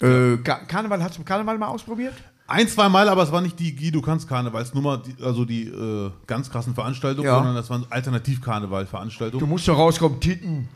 [0.02, 2.16] Äh, Ka- Karneval, hast du Karneval mal ausprobiert?
[2.46, 5.68] Ein, zwei Mal, aber es war nicht die Guy, du kannst Karnevalsnummer, die, also die
[5.68, 7.36] äh, ganz krassen Veranstaltungen, Ja.
[7.36, 9.48] sondern das waren Du Alternativ-Karneval-Veranstaltungen.
[9.50, 10.68] musst doch rauskommen, Titten.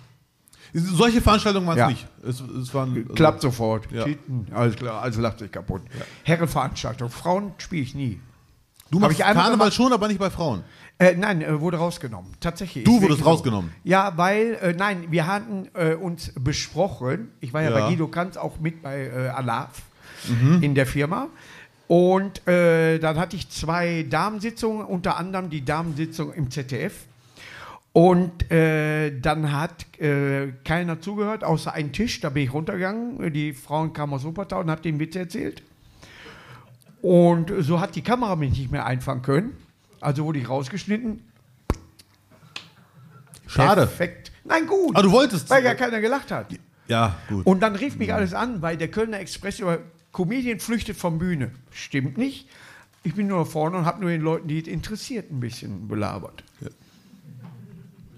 [0.73, 1.87] Solche Veranstaltungen waren es Ja.
[1.89, 2.07] nicht.
[2.23, 3.91] Es, es waren, also, Klappt sofort.
[3.91, 4.03] Ja.
[4.05, 4.47] Titten.
[4.53, 5.81] Alles klar, also lacht sich kaputt.
[6.23, 7.09] Herrenveranstaltung.
[7.09, 8.19] Frauen spiele ich nie.
[8.89, 10.63] Du machst Karneval schon, aber nicht bei Frauen.
[10.97, 12.31] Äh, nein, äh, wurde rausgenommen.
[12.39, 12.85] Tatsächlich.
[12.85, 13.71] Du wurdest rausgenommen.
[13.83, 17.29] Ja, weil, äh, nein, wir hatten äh, uns besprochen.
[17.41, 17.79] Ich war ja, Ja.
[17.79, 19.81] bei Guido Kanz auch mit bei äh, Alaf
[20.29, 20.63] Mhm.
[20.63, 21.27] in der Firma.
[21.87, 27.05] Und äh, dann hatte ich zwei Damensitzungen, unter anderem die Damensitzung im ZDF.
[27.93, 32.19] Und äh, dann hat äh, keiner zugehört, außer ein Tisch.
[32.19, 33.33] Da bin ich runtergegangen.
[33.33, 35.63] Die Frauen kamen aus Wuppertal und haben den Witz erzählt.
[37.01, 39.57] Und so hat die Kamera mich nicht mehr einfangen können.
[40.01, 41.23] Also wurde ich rausgeschnitten.
[43.47, 43.87] Schade.
[43.87, 44.31] Perfekt.
[44.43, 44.95] Nein, gut.
[44.95, 45.49] Ah, du wolltest.
[45.49, 46.47] weil ja keiner gelacht hat.
[46.87, 47.45] Ja, gut.
[47.45, 49.79] Und dann rief mich alles an, weil der Kölner Express über
[50.11, 51.51] Comedian flüchtet von Bühne.
[51.71, 52.47] Stimmt nicht.
[53.03, 56.43] Ich bin nur vorne und habe nur den Leuten, die es interessiert, ein bisschen belabert.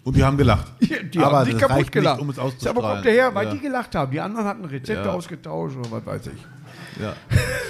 [0.04, 0.72] Und die haben gelacht.
[1.14, 2.16] Die aber haben sich kaputt gelacht.
[2.18, 2.82] Nicht, um es auszustrahlen.
[2.82, 3.54] kommt der her, weil ja.
[3.54, 4.12] die gelacht haben.
[4.12, 5.14] Die anderen hatten Rezepte Ja.
[5.14, 7.02] ausgetauscht oder was weiß ich.
[7.02, 7.16] Ja.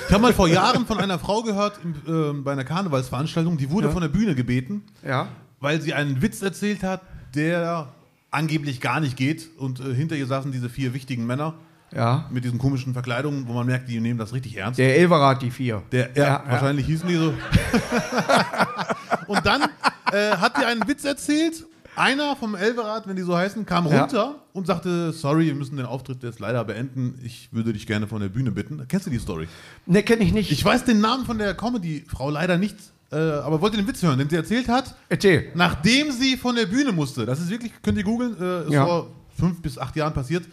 [0.07, 3.69] Ich habe mal vor Jahren von einer Frau gehört, im, ähm, bei einer Karnevalsveranstaltung, die
[3.71, 3.93] wurde Ja.
[3.93, 5.27] von der Bühne gebeten, Ja.
[5.59, 7.01] weil sie einen Witz erzählt hat,
[7.35, 7.89] der
[8.31, 9.49] angeblich gar nicht geht.
[9.57, 11.55] Und äh, hinter ihr saßen diese vier wichtigen Männer
[11.91, 12.25] Ja.
[12.29, 14.77] mit diesen komischen Verkleidungen, wo man merkt, die nehmen das richtig ernst.
[14.79, 15.81] Der Elverat, die vier.
[15.91, 16.51] Der, ja, Ja, ja.
[16.51, 17.33] wahrscheinlich hießen die so.
[19.27, 19.63] und dann
[20.11, 21.65] äh, hat die einen Witz erzählt.
[21.95, 24.01] Einer vom Elverat, wenn die so heißen, kam Ja.
[24.01, 27.19] runter und sagte: Sorry, wir müssen den Auftritt jetzt leider beenden.
[27.23, 28.85] Ich würde dich gerne von der Bühne bitten.
[28.87, 29.47] Kennst du die Story?
[29.85, 30.51] Ne, kenne ich nicht.
[30.51, 32.77] Ich weiß den Namen von der Comedy-Frau leider nicht,
[33.11, 35.51] äh, aber wollte den Witz hören, den sie erzählt hat, Erzähl.
[35.55, 37.25] nachdem sie von der Bühne musste.
[37.25, 38.85] Das ist wirklich, könnt ihr googeln, äh, ist Ja.
[38.85, 40.45] vor fünf bis acht Jahren passiert.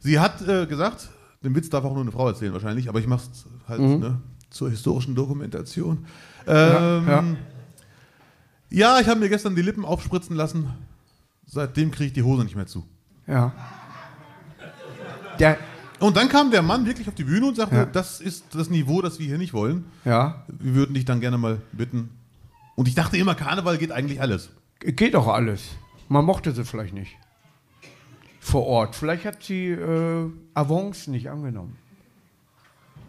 [0.00, 1.08] Sie hat äh, gesagt,
[1.44, 4.20] den Witz darf auch nur eine Frau erzählen wahrscheinlich, aber ich mache es halt ne,
[4.50, 6.06] zur historischen Dokumentation.
[6.46, 7.24] Ähm, ja.
[8.70, 9.00] ja.
[9.00, 10.70] ich habe mir gestern die Lippen aufspritzen lassen.
[11.46, 12.86] Seitdem kriege ich die Hose nicht mehr zu.
[13.26, 13.52] Ja.
[15.38, 15.58] Der,
[16.00, 17.84] Und dann kam der Mann wirklich auf die Bühne und sagte, Ja.
[17.86, 19.84] das ist das Niveau, das wir hier nicht wollen.
[20.04, 20.44] ja.
[20.48, 22.10] Wir würden dich dann gerne mal bitten.
[22.76, 24.50] Und ich dachte immer, Karneval geht eigentlich alles.
[24.80, 25.62] Geht doch alles.
[26.08, 27.16] Man mochte sie vielleicht nicht.
[28.50, 28.96] Vor Ort.
[28.96, 31.76] Vielleicht hat sie äh, Avance nicht angenommen.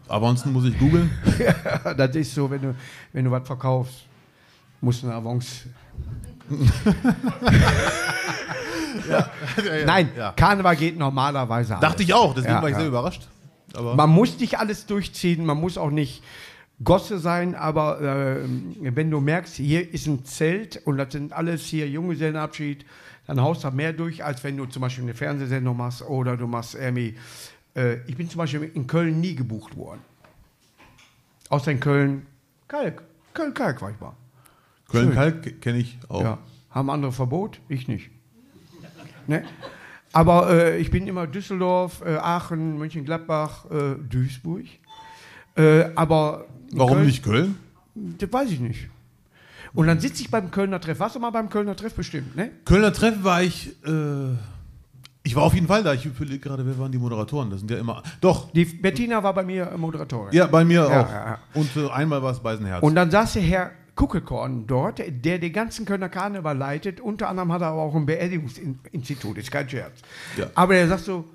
[0.08, 1.10] Aber ansonsten muss ich googeln.
[1.98, 2.76] das ist so, wenn du,
[3.14, 4.06] wenn du was verkaufst,
[4.82, 5.70] musst du eine Avance.
[9.86, 10.34] Nein, Ja.
[10.34, 11.82] Karneval geht normalerweise alles.
[11.82, 12.80] Dachte ich auch, deswegen Ja, war ich ja.
[12.80, 13.28] sehr überrascht.
[13.74, 16.24] Aber Man muss nicht alles durchziehen, man muss auch nicht
[16.84, 18.36] Gosse sein, aber äh,
[18.82, 22.86] wenn du merkst, hier ist ein Zelt und das sind alles hier Junggesellenabschied,
[23.36, 26.48] dann haust du mehr durch, als wenn du zum Beispiel eine Fernsehsendung machst oder du
[26.48, 27.16] machst irgendwie.
[27.76, 30.02] Äh, ich bin zum Beispiel in Köln nie gebucht worden.
[31.50, 32.26] Außer in Köln,
[32.68, 33.04] Kalk.
[33.34, 34.14] Köln-Kalk war ich mal.
[34.90, 36.22] Köln-Kalk kenne ich auch.
[36.22, 36.38] Ja.
[36.72, 37.62] Haben andere Verbot?
[37.70, 38.10] Ich nicht.
[39.28, 39.46] Ne?
[40.12, 44.66] Aber äh, ich bin immer Düsseldorf, äh, Aachen, Mönchengladbach, äh, Duisburg.
[45.56, 47.58] Äh, aber Warum Köln- nicht Köln?
[47.96, 48.90] Das weiß ich nicht.
[49.74, 51.00] Und dann sitze ich beim Kölner Treff.
[51.00, 52.52] Warst du mal beim Kölner Treff bestimmt, ne?
[52.66, 54.36] Kölner Treff war ich äh,
[55.24, 55.94] Ich war auf jeden Fall da.
[55.94, 57.50] Ich überlege gerade, wer waren die Moderatoren?
[57.50, 58.04] Das sind ja immer.
[58.20, 58.52] Doch.
[58.52, 60.34] Die Bettina war bei mir Moderatorin.
[60.34, 61.10] Ja, bei mir Ja, auch.
[61.10, 61.38] ja, ja.
[61.54, 62.84] Und äh, einmal war es Beisenherz.
[62.84, 67.00] Und dann saß der Herr Kuckelkorn dort, der den ganzen Kölner Karneval leitet.
[67.00, 70.00] Unter anderem hat er aber auch ein Beerdigungsinstitut, ist kein Scherz.
[70.38, 70.48] Ja.
[70.56, 71.26] Aber er sagt so,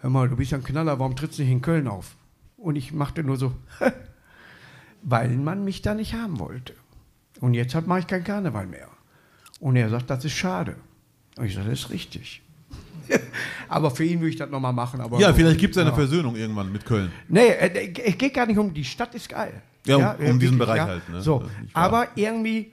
[0.00, 2.16] hör mal, du bist ja ein Knaller, warum trittst du nicht in Köln auf?
[2.56, 3.52] Und ich machte nur so,
[5.02, 6.74] weil man mich da nicht haben wollte.
[7.40, 8.88] Und jetzt mache ich keinen Karneval mehr.
[9.60, 10.76] Und er sagt, das ist schade.
[11.36, 12.42] Und ich sage, das ist richtig.
[13.68, 15.00] aber für ihn würde ich das nochmal machen.
[15.00, 15.96] Aber ja, vielleicht gibt es eine ja.
[15.96, 17.10] Versöhnung irgendwann mit Köln.
[17.28, 19.62] Nee, äh, es geht gar nicht um, die Stadt ist geil.
[19.86, 21.20] Ja, um- äh, um diesen wirklich, Bereich halt, ne?
[21.20, 22.72] So, aber irgendwie,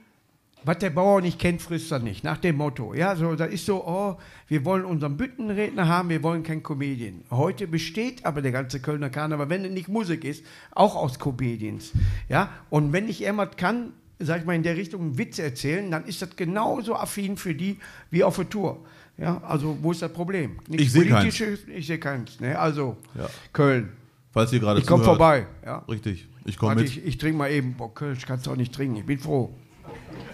[0.64, 2.24] was der Bauer nicht kennt, frisst er nicht.
[2.24, 2.94] Nach dem Motto.
[2.94, 4.16] Ja, so, da ist so, oh,
[4.48, 7.22] wir wollen unseren Büttenredner haben, wir wollen kein Comedian.
[7.30, 11.92] Heute besteht aber der ganze Kölner Karneval, wenn es nicht Musik ist, auch aus Comedians.
[12.28, 15.90] Ja, und wenn ich jemand kann, sag ich mal, in der Richtung einen Witz erzählen,
[15.90, 17.78] dann ist das genauso affin für die
[18.10, 18.84] wie auf der Tour.
[19.16, 20.58] Ja, also wo ist das Problem?
[20.68, 21.40] Nichts Ich seh keins.
[21.68, 22.40] Ich sehe keins.
[22.40, 22.58] Ne?
[22.58, 23.28] Also, Ja.
[23.52, 23.92] Köln.
[24.32, 25.46] Falls ihr gerade Ich komme vorbei.
[25.64, 25.78] Ja.
[25.88, 26.26] Richtig.
[26.44, 26.86] Ich komme mit.
[26.86, 27.74] ich, ich trinke mal eben.
[27.74, 28.96] Boah, Kölsch kannst du auch nicht trinken.
[28.96, 29.54] Ich bin froh.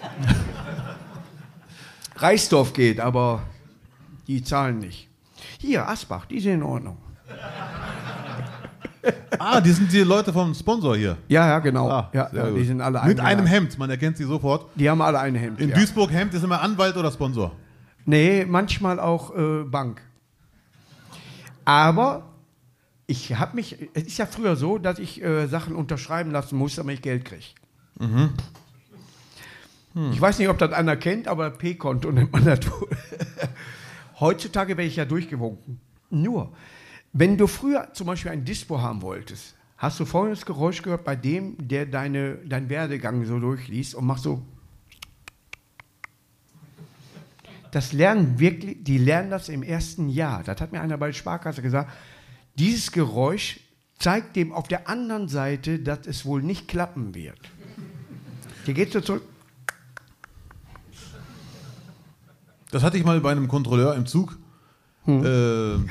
[2.15, 3.43] Reisdorf geht, aber
[4.27, 5.07] die zahlen nicht.
[5.59, 6.97] Hier, Asbach, die sind in Ordnung.
[9.39, 11.17] Ah, die sind die Leute vom Sponsor hier.
[11.27, 11.89] Ja, ja, genau.
[11.89, 14.65] Ah, ja, ja, die sind alle Mit einem Hemd, man erkennt sie sofort.
[14.75, 15.59] Die haben alle ein Hemd.
[15.59, 15.75] In ja.
[15.75, 17.51] Duisburg Hemd ist immer Anwalt oder Sponsor.
[18.05, 20.01] Nee, manchmal auch äh, Bank.
[21.65, 22.23] Aber
[23.07, 26.75] ich habe mich, es ist ja früher so, dass ich äh, Sachen unterschreiben lassen muss,
[26.75, 27.45] damit ich Geld kriege.
[27.99, 28.29] Mhm.
[30.13, 32.59] Ich weiß nicht, ob das einer kennt, aber P-Konto nennt man das.
[34.21, 35.81] Heutzutage werde ich ja durchgewunken.
[36.09, 36.53] Nur,
[37.13, 41.15] wenn du früher zum Beispiel ein Dispo haben wolltest, hast du folgendes Geräusch gehört bei
[41.15, 44.41] dem, der deine, deinen Werdegang so durchliest und macht so.
[47.71, 50.43] Das lernen wirklich, die lernen das im ersten Jahr.
[50.43, 51.91] Das hat mir einer bei der Sparkasse gesagt.
[52.55, 53.61] Dieses Geräusch
[53.97, 57.39] zeigt dem auf der anderen Seite, dass es wohl nicht klappen wird.
[58.65, 59.23] Hier geht so zurück.
[62.71, 64.37] Das hatte ich mal bei einem Kontrolleur im Zug.
[65.05, 65.25] Hm.
[65.25, 65.89] Ähm,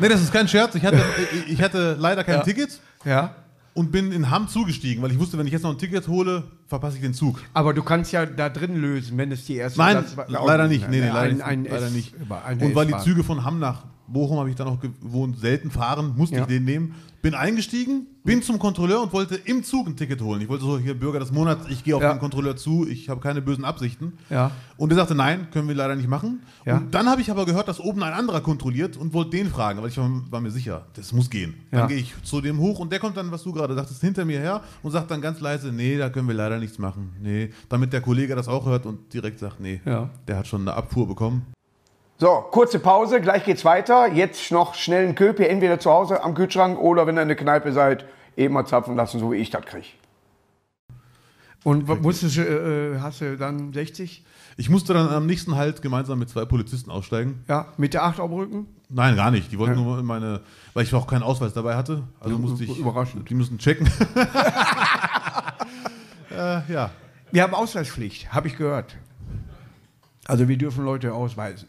[0.00, 0.74] nee, das ist kein Scherz.
[0.74, 1.02] Ich hatte,
[1.48, 2.42] ich- hatte leider kein Ja.
[2.42, 3.34] Ticket Ja.
[3.74, 6.44] und bin in Hamm zugestiegen, weil ich wusste, wenn ich jetzt noch ein Ticket hole,
[6.66, 7.40] verpasse ich den Zug.
[7.54, 10.88] Aber du kannst ja da drin lösen, wenn es die erste Nein, war- leider nicht.
[10.88, 12.14] Nee, nee, Ein- leider, nicht, ein leider nicht.
[12.46, 12.98] ein Und weil die.
[12.98, 16.42] Züge von Hamm nach Bochum, habe ich dann auch gewohnt, selten fahren, musste Ja.
[16.42, 16.94] ich den nehmen.
[17.20, 20.40] Bin eingestiegen, bin zum Kontrolleur und wollte im Zug ein Ticket holen.
[20.40, 22.12] Ich wollte so, hier Bürger des Monats, ich gehe auf Ja.
[22.14, 24.12] den Kontrolleur zu, ich habe keine bösen Absichten.
[24.30, 24.52] Ja.
[24.76, 26.42] Und er sagte, nein, können wir leider nicht machen.
[26.64, 29.82] Und dann habe ich aber gehört, dass oben ein anderer kontrolliert und wollte den fragen,
[29.82, 31.54] weil ich war, war mir sicher, das muss gehen.
[31.72, 34.24] Dann gehe ich zu dem hoch und der kommt dann, was du gerade sagtest, hinter
[34.24, 37.10] mir her und sagt dann ganz leise, nee, da können wir leider nichts machen.
[37.20, 40.74] Nee, damit der Kollege das auch hört und direkt sagt, nee, der hat schon eine
[40.74, 41.42] Abfuhr bekommen.
[42.20, 44.12] So, kurze Pause, gleich geht's weiter.
[44.12, 47.36] Jetzt noch schnell einen Köpi, entweder zu Hause am Kühlschrank oder wenn ihr in der
[47.36, 49.86] Kneipe seid, eben mal zapfen lassen, so wie ich das kriege.
[51.62, 54.24] Und musstest, du, äh, hast du dann 60?
[54.56, 57.44] Ich musste dann am nächsten Halt gemeinsam mit zwei Polizisten aussteigen.
[57.46, 58.66] Ja, mit der 8 am Rücken?
[58.88, 59.52] Nein, gar nicht.
[59.52, 60.40] Die wollten nur meine,
[60.74, 62.02] weil ich auch keinen Ausweis dabei hatte.
[62.18, 62.78] Also musste ich.
[62.78, 63.30] Überraschend.
[63.30, 63.86] Die mussten checken.
[66.32, 66.90] äh, ja.
[67.30, 68.96] Wir haben Ausweispflicht, habe ich gehört.
[70.26, 71.68] Also wir dürfen Leute ausweisen.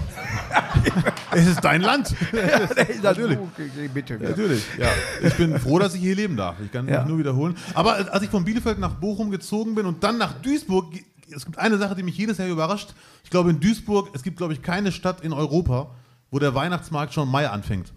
[1.34, 2.14] Es ist dein Land.
[3.02, 3.38] Natürlich.
[3.38, 4.18] Okay, bitte.
[4.20, 4.28] Ja.
[4.30, 4.88] Natürlich, ja.
[5.22, 6.56] Ich bin froh, dass ich hier leben darf.
[6.64, 7.00] Ich kann Ja.
[7.00, 7.56] mich nur wiederholen.
[7.74, 10.92] Aber als ich von Bielefeld nach Bochum gezogen bin und dann nach Duisburg,
[11.34, 12.90] es gibt eine Sache, die mich jedes Jahr überrascht.
[13.24, 15.90] Ich glaube, in Duisburg, es gibt, glaube ich, keine Stadt in Europa,
[16.30, 17.92] wo der Weihnachtsmarkt schon im Mai anfängt.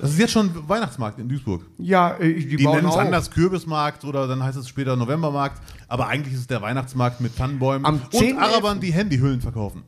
[0.00, 1.62] Das ist jetzt schon Weihnachtsmarkt in Duisburg.
[1.78, 5.60] Ja, äh, die, Die bauen nennen es anders Kürbismarkt oder dann heißt es später Novembermarkt.
[5.88, 8.38] Aber eigentlich ist es der Weihnachtsmarkt mit Tannenbäumen Am und 10.11.
[8.38, 9.82] Arabern, die Handyhüllen verkaufen.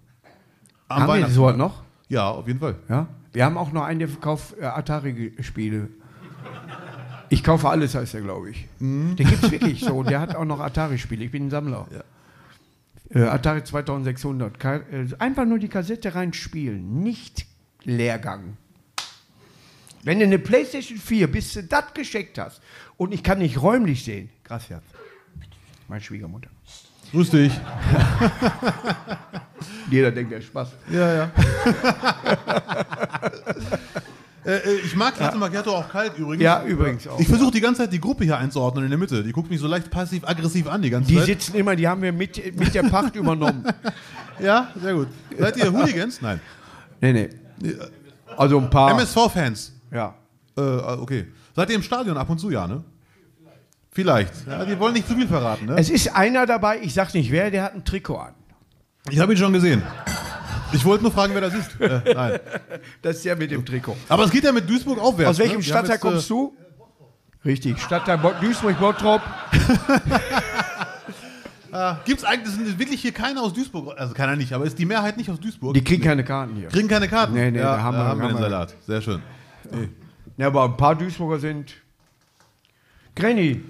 [0.88, 1.83] Am Haben wir sowas noch?
[2.09, 2.77] Ja, auf jeden Fall.
[2.88, 3.09] Ja.
[3.33, 5.88] Wir haben auch noch einen, der verkauft äh, Atari-Spiele.
[7.29, 8.66] Ich kaufe alles, heißt er, glaube ich.
[8.79, 9.16] Mhm.
[9.16, 10.03] Den gibt es wirklich so.
[10.03, 11.25] Der hat auch noch Atari-Spiele.
[11.25, 11.87] Ich bin ein Sammler.
[13.11, 14.59] Äh, Atari 2600.
[14.59, 17.03] Ka äh, einfach nur die Kassette reinspielen.
[17.03, 17.46] Nicht
[17.83, 18.57] Leergang.
[20.03, 22.61] Wenn du eine Playstation 4, bis du das gescheckt hast
[22.96, 24.31] und ich kann nicht räumlich sehen.
[24.44, 24.83] Gracias.
[25.88, 26.49] Meine Schwiegermutter.
[27.11, 27.53] Grüß dich.
[29.90, 30.68] Jeder denkt, der ist Spaß.
[30.90, 31.31] Ja, ja.
[34.44, 36.42] äh, äh, ich mag Latte Macchiato auch kalt übrigens.
[36.42, 37.18] Ja, übrigens auch.
[37.20, 39.22] Ich versuche die ganze Zeit die Gruppe hier einzuordnen in der Mitte.
[39.22, 41.26] Die guckt mich so leicht passiv-aggressiv an die ganze Die Zeit.
[41.26, 43.64] sitzen immer, die haben wir mit, mit der Pacht übernommen.
[44.40, 45.09] Ja, sehr gut.
[45.38, 46.20] Seid ihr Hooligans?
[46.20, 46.40] Nein.
[47.00, 47.29] Nee, nee.
[48.37, 48.90] Also ein paar.
[48.92, 49.72] MSV-Fans.
[49.92, 50.14] Ja.
[50.57, 51.26] Äh, okay.
[51.55, 52.83] Seid ihr im Stadion ab und zu, ja, ne?
[53.90, 54.46] Vielleicht.
[54.46, 55.76] Ja, die wollen nicht zu viel verraten, ne?
[55.79, 58.35] Es ist einer dabei, ich sag nicht wer, der hat ein Trikot an.
[59.10, 59.82] Ich habe ihn schon gesehen.
[60.72, 61.80] Ich wollte nur fragen, wer das ist.
[61.80, 62.40] Äh, nein.
[63.02, 63.96] Das ist ja mit dem Trikot.
[64.08, 65.30] Aber es geht ja mit Duisburg aufwärts.
[65.30, 65.62] Aus welchem ne?
[65.62, 66.56] Stadtteil jetzt, äh, kommst du?
[67.44, 69.20] Richtig, Stadtteil Bo- Duisburg-Bottrop.
[72.04, 73.98] Gibt es eigentlich, sind wirklich hier keiner aus Duisburg?
[73.98, 75.74] Also keiner nicht, aber ist die Mehrheit nicht aus Duisburg?
[75.74, 76.68] Die kriegen keine Karten hier.
[76.68, 77.34] kriegen keine Karten.
[77.34, 78.74] Nee, nee, ja, da haben wir- haben wir den Salat.
[78.86, 79.20] Sehr schön.
[80.38, 81.74] Ja, aber ein paar Duisburger sind.
[83.14, 83.62] Granny.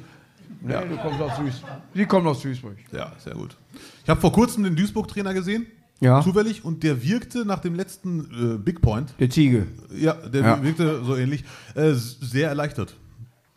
[0.60, 1.70] Nee, du kommst aus Duisburg.
[1.94, 2.76] Sie kommt aus Duisburg.
[2.92, 3.56] Ja, sehr gut.
[4.02, 5.66] Ich habe vor kurzem den Duisburg-Trainer gesehen.
[6.00, 6.20] Ja.
[6.22, 6.64] Zufällig.
[6.64, 9.66] Und der wirkte nach dem letzten äh, Big Point, Der Ziege.
[9.96, 10.62] ja, der Ja.
[10.62, 12.96] wirkte so ähnlich, äh, sehr erleichtert.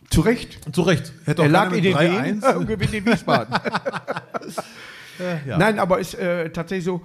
[0.09, 0.59] Zu Recht.
[0.73, 1.13] Zu Recht.
[1.25, 2.55] Hätte Er lag in den Wehen 3-1.
[2.55, 3.53] und gewinnt in Wiesbaden.
[5.45, 5.57] ja.
[5.57, 7.01] Nein, aber ist äh, tatsächlich so.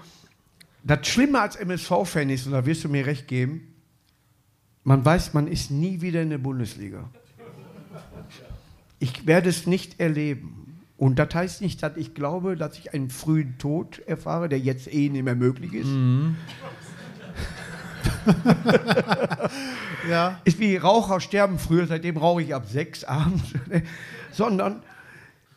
[0.85, 3.75] Das Schlimme als MSV-Fan ist, und da wirst du mir recht geben,
[4.85, 7.11] man weiß, man ist nie wieder in der Bundesliga.
[8.99, 10.64] Ich werde es nicht erleben.
[10.97, 14.93] Und das heißt nicht, dass ich glaube, dass ich einen frühen Tod erfahre, der jetzt
[14.93, 15.89] eh nicht mehr möglich ist.
[20.09, 20.41] ja.
[20.45, 23.45] Ist wie Raucher sterben früher, seitdem rauche ich ab sechs abends.
[24.33, 24.83] Sondern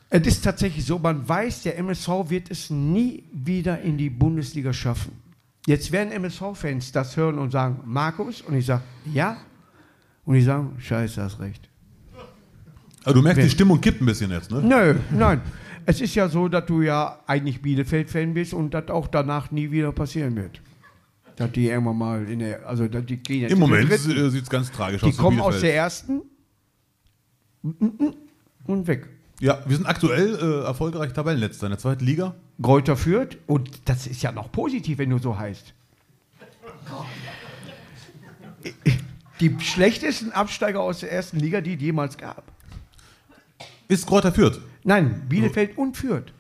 [0.09, 4.71] es ist tatsächlich so, man weiß, der MSV wird es nie wieder in die Bundesliga
[4.73, 5.11] schaffen.
[5.65, 9.37] Jetzt werden MSV-Fans das hören und sagen, Markus, und ich sage, ja.
[10.23, 11.69] Und die sagen, scheiße, hast recht.
[13.07, 13.45] Aber du merkst, Wen?
[13.45, 14.61] die Stimmung kippt ein bisschen jetzt, ne?
[14.61, 15.39] Nö, nein.
[15.85, 19.71] Es ist ja so, dass du ja eigentlich Bielefeld-Fan bist und das auch danach nie
[19.71, 20.59] wieder passieren wird.
[21.37, 24.49] Dass die irgendwann mal in der, also dass die gehen jetzt Im Moment sieht es
[24.49, 25.15] ganz tragisch Die aus.
[25.15, 26.23] für kommen aus der ersten
[27.63, 29.07] und weg.
[29.39, 32.35] Ja, wir sind aktuell äh, erfolgreich Tabellenletzter in der zweiten Liga.
[32.61, 35.73] Gräuter führt und das ist ja noch positiv, wenn du so heißt.
[39.39, 42.56] Die schlechtesten Absteiger aus der ersten Liga, die es jemals gab.
[43.87, 44.59] Ist Kräuter Fürth.
[44.83, 46.33] Nein, Bielefeld und Fürth.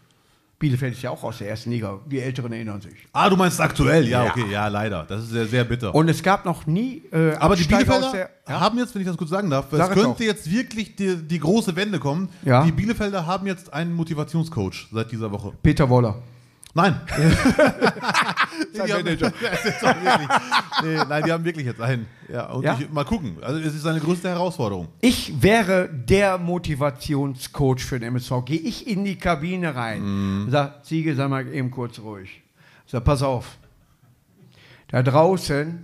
[0.59, 1.99] Bielefeld ist ja auch aus der ersten Liga.
[2.07, 2.93] Die Älteren erinnern sich.
[3.13, 4.07] Ah, du meinst aktuell?
[4.07, 4.31] Ja, Ja.
[4.31, 5.05] okay, ja, leider.
[5.07, 5.93] Das ist sehr, sehr bitter.
[5.93, 8.59] Und es gab noch nie äh, Aber die Absteiger Bielefelder aus der, ja?
[8.59, 10.19] haben jetzt, wenn ich das kurz sagen darf, es Sag es könnte doch.
[10.21, 12.29] jetzt wirklich die, die große Wende kommen.
[12.43, 12.63] Ja.
[12.65, 15.53] Die Bielefelder haben jetzt einen Motivationscoach seit dieser Woche.
[15.61, 16.15] Peter Woller.
[16.77, 17.01] Nein.
[18.75, 19.33] Die haben, Manager.
[20.83, 22.05] Nee, nein, die haben wirklich jetzt einen.
[22.31, 22.77] Ja, und Ja?
[22.79, 23.37] Ich, mal gucken.
[23.41, 24.87] Also es ist seine größte Herausforderung.
[25.01, 28.45] Ich wäre der Motivationscoach für den MSV.
[28.45, 32.43] Gehe ich in die Kabine rein, sag, Ziege, sag mal eben kurz ruhig.
[32.85, 33.57] Sag, pass auf.
[34.89, 35.83] Da draußen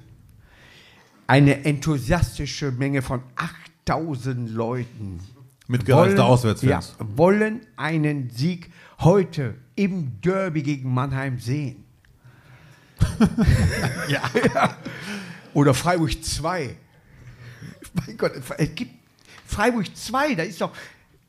[1.26, 3.24] eine enthusiastische Menge von
[3.86, 5.22] 8000 Leuten
[5.68, 6.96] Mit gereizter ja, Auswärtsfans.
[7.00, 11.84] wollen einen Sieg heute im Derby gegen Mannheim sehen.
[14.08, 14.22] ja.
[15.54, 16.76] Oder Freiburg 2.
[17.94, 18.92] Mein Gott, es gibt
[19.46, 20.72] Freiburg 2, da ist doch,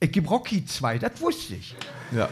[0.00, 1.76] es gibt Rocky 2, das wusste ich.
[2.12, 2.28] Ja.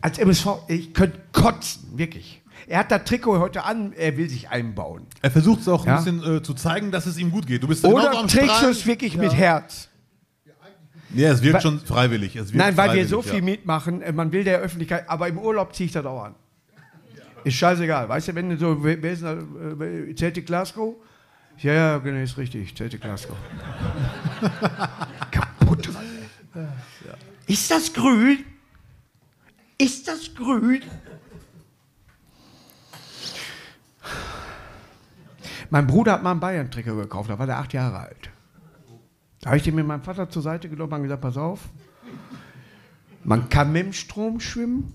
[0.00, 2.42] Als MSV, ich könnte kotzen, wirklich.
[2.66, 5.06] Er hat das Trikot heute an, er will sich einbauen.
[5.20, 5.98] Er versucht es auch Ja.
[5.98, 7.62] ein bisschen äh, zu zeigen, dass es ihm gut geht.
[7.62, 9.88] Du bist Oder am trägst du es wirklich mit Herz?
[11.14, 12.38] Ja, es wirkt Weil- schon freiwillig.
[12.52, 13.44] Nein, weil wir so viel ja.
[13.44, 16.34] mitmachen, äh, man will der Öffentlichkeit, aber im Urlaub ziehe ich das auch an.
[17.44, 18.08] Ist scheißegal.
[18.08, 20.94] Weißt du, wenn du so, wer ist denn da, äh, Celtic Glasgow?
[21.58, 23.36] Ja, ja, genau, ist richtig, Celtic Glasgow.
[25.30, 25.88] Kaputt.
[27.46, 28.44] Ist das grün?
[29.78, 30.82] Ist das grün?
[35.70, 38.30] Mein Bruder hat mal einen Bayern-Trikot gekauft, da war der acht Jahre alt.
[39.42, 41.68] Da habe ich den mit meinem Vater zur Seite genommen und gesagt, pass auf,
[43.24, 44.94] man kann mit dem Strom schwimmen.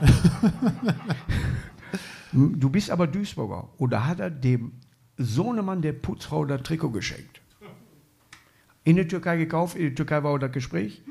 [2.32, 3.70] du bist aber Duisburger.
[3.78, 4.74] Und da hat er dem
[5.16, 7.40] Sohnemann der Putzfrau das Trikot geschenkt.
[8.84, 11.02] In der Türkei gekauft, in der Türkei war auch das Gespräch.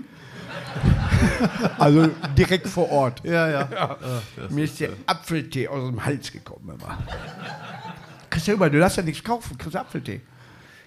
[1.77, 2.07] also
[2.38, 3.21] direkt vor Ort.
[3.25, 3.69] Ja, ja.
[3.77, 3.97] Ach,
[4.38, 6.99] das Mir ist der Apfeltee aus dem Hals gekommen immer.
[8.47, 10.21] Immer, du darfst ja nichts kaufen, kriegst Apfeltee.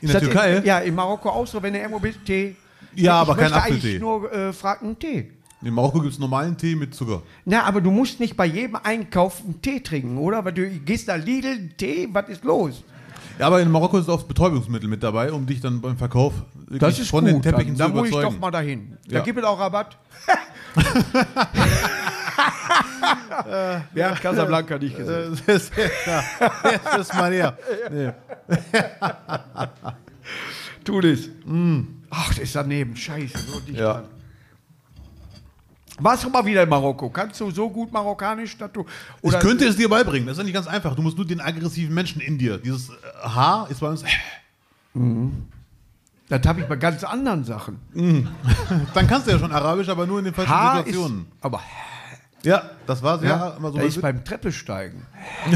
[0.04, 0.62] In der Türkei?
[0.64, 2.56] ja, in Marokko auch so, wenn du irgendwo bist, Tee.
[2.94, 3.88] Ja, ich aber kein Apfeltee.
[3.88, 5.30] eigentlich nur äh, fragen, Tee.
[5.62, 7.22] In Marokko gibt es normalen Tee mit Zucker.
[7.46, 10.44] Na, aber du musst nicht bei jedem Einkauf einen Tee trinken, oder?
[10.44, 12.84] Weil du gehst da Lidl, Tee, was ist los?
[13.38, 16.34] Ja, aber in Marokko ist auch Betäubungsmittel mit dabei, um dich dann beim Verkauf
[16.70, 17.32] Das ist von gut.
[17.34, 18.34] den Teppichen dann, zu da muss ich überzeugen.
[18.36, 18.96] doch mal dahin.
[19.08, 19.22] Da Ja.
[19.24, 19.96] gibt es auch Rabatt.
[23.92, 25.38] Wer hat Casablanca nicht gesehen?
[25.46, 25.70] Äh, das
[26.98, 27.56] ist, mal her.
[27.90, 28.12] Nee.
[30.84, 31.20] Tu das.
[32.10, 32.94] Ach, das ist daneben.
[32.96, 33.38] Scheiße.
[33.38, 33.92] So dicht Ja.
[33.94, 34.04] dran.
[36.00, 37.08] Warst du mal wieder in Marokko?
[37.08, 38.84] Kannst du so gut Marokkanisch, dass du.
[39.22, 40.26] Ich könnte es dir beibringen.
[40.26, 40.94] Das ist ja nicht ganz einfach.
[40.96, 42.58] Du musst nur den aggressiven Menschen in dir.
[42.58, 44.04] Dieses äh, H ist bei uns.
[46.28, 47.78] Das habe ich bei ganz anderen Sachen.
[48.94, 50.86] Dann kannst du ja schon Arabisch, aber nur in den falschen H ist.
[50.86, 51.26] Situationen.
[51.40, 51.62] Aber
[52.44, 53.78] Ja, das war sehr Ja, immer so.
[53.78, 55.02] da ist beim Treppesteigen.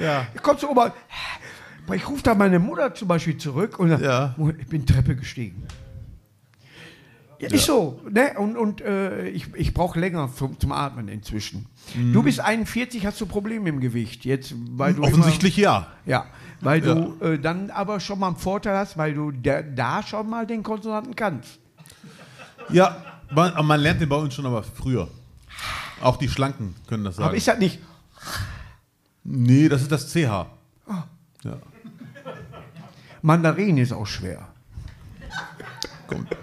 [0.00, 0.26] ja.
[0.42, 0.92] Kommst du oben,
[1.94, 4.34] ich rufe da meine Mutter zum Beispiel zurück und Ja.
[4.36, 5.66] Mutter, ich bin Treppe gestiegen.
[7.38, 8.00] Ja, ist so.
[8.10, 8.32] Ne?
[8.38, 11.66] Und, und äh, ich, ich brauche länger zum, zum Atmen inzwischen.
[11.94, 12.14] Mhm.
[12.14, 14.24] Du bist 41, hast du Probleme im Gewicht.
[14.24, 15.76] Jetzt, weil du Offensichtlich ja.
[15.76, 16.26] Immer, ja,
[16.62, 20.46] weil du äh, dann aber schon mal einen Vorteil hast, weil du da schon mal
[20.46, 21.58] den Konsonanten kannst.
[22.70, 22.96] Ja,
[23.30, 25.08] man, man lernt den bei uns schon aber früher.
[26.00, 27.28] Auch die Schlanken können das sagen.
[27.28, 27.78] Aber ist das nicht.
[29.24, 30.46] nee, das ist das CH.
[31.44, 31.58] Ja.
[33.22, 34.46] Mandarin ist auch schwer.
[36.06, 36.26] Komm.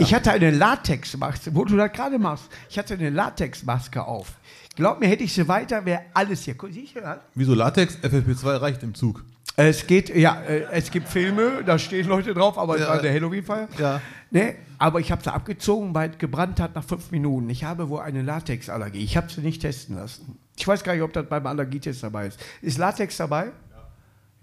[0.00, 2.44] Ich hatte eine Latexmaske, wo du das gerade machst.
[2.68, 4.34] Ich hatte eine Latexmaske auf.
[4.76, 6.54] Glaub mir, hätte ich sie weiter, wäre alles hier.
[6.70, 7.18] Siehst du das?
[7.34, 7.96] Wieso Latex?
[7.96, 9.24] FFP2 reicht im Zug.
[9.56, 12.88] Es geht, ja, äh, es gibt Filme, da stehen Leute drauf, aber es Ja.
[12.90, 13.68] war der Halloween-Feier.
[13.78, 14.00] Ja.
[14.30, 17.48] Ne, aber ich habe sie abgezogen, weil es gebrannt hat nach fünf Minuten.
[17.50, 19.02] Ich habe wohl eine Latexallergie.
[19.02, 20.38] Ich habe sie nicht testen lassen.
[20.56, 22.38] Ich weiß gar nicht, ob das beim Allergietest dabei ist.
[22.62, 23.48] Ist Latex dabei?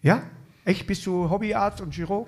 [0.01, 0.21] Ja.
[0.65, 0.85] Echt?
[0.87, 2.27] Bist du Hobbyarzt und Chirurg?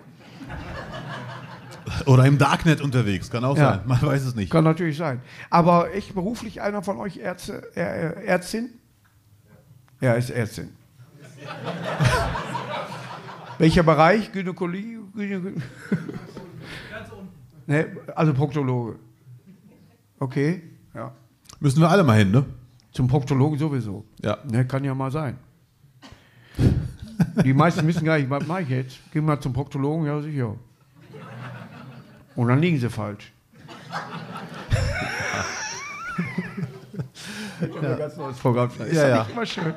[2.06, 3.72] Oder im Darknet unterwegs, kann auch Ja.
[3.76, 3.82] sein.
[3.86, 4.52] Man weiß es nicht.
[4.52, 5.22] Kann natürlich sein.
[5.50, 8.70] Aber echt beruflich einer von euch Ärzte, Ärztin?
[10.00, 10.70] Ja, ist Ärztin.
[13.60, 14.32] Welcher Bereich?
[14.32, 15.00] Gynäkologie?
[15.16, 15.54] Gynä
[17.68, 18.96] ne, also Proktologe.
[20.20, 20.62] Okay,
[20.94, 21.12] ja.
[21.60, 22.46] Müssen wir alle mal hin, ne?
[22.92, 24.06] Zum Proktologen sowieso.
[24.22, 24.38] Ja.
[24.50, 25.38] Ne, kann ja mal sein.
[27.44, 29.00] Die meisten wissen gar nicht, was mache ich jetzt?
[29.12, 30.56] Geh mal zum Proktologen, ja sicher.
[32.36, 33.32] Und dann liegen sie falsch.
[37.62, 37.92] ja.
[37.92, 38.70] Ein ganz neues Programm.
[38.70, 39.24] Ist Ja, ja, ja.
[39.24, 39.74] nicht immer schön.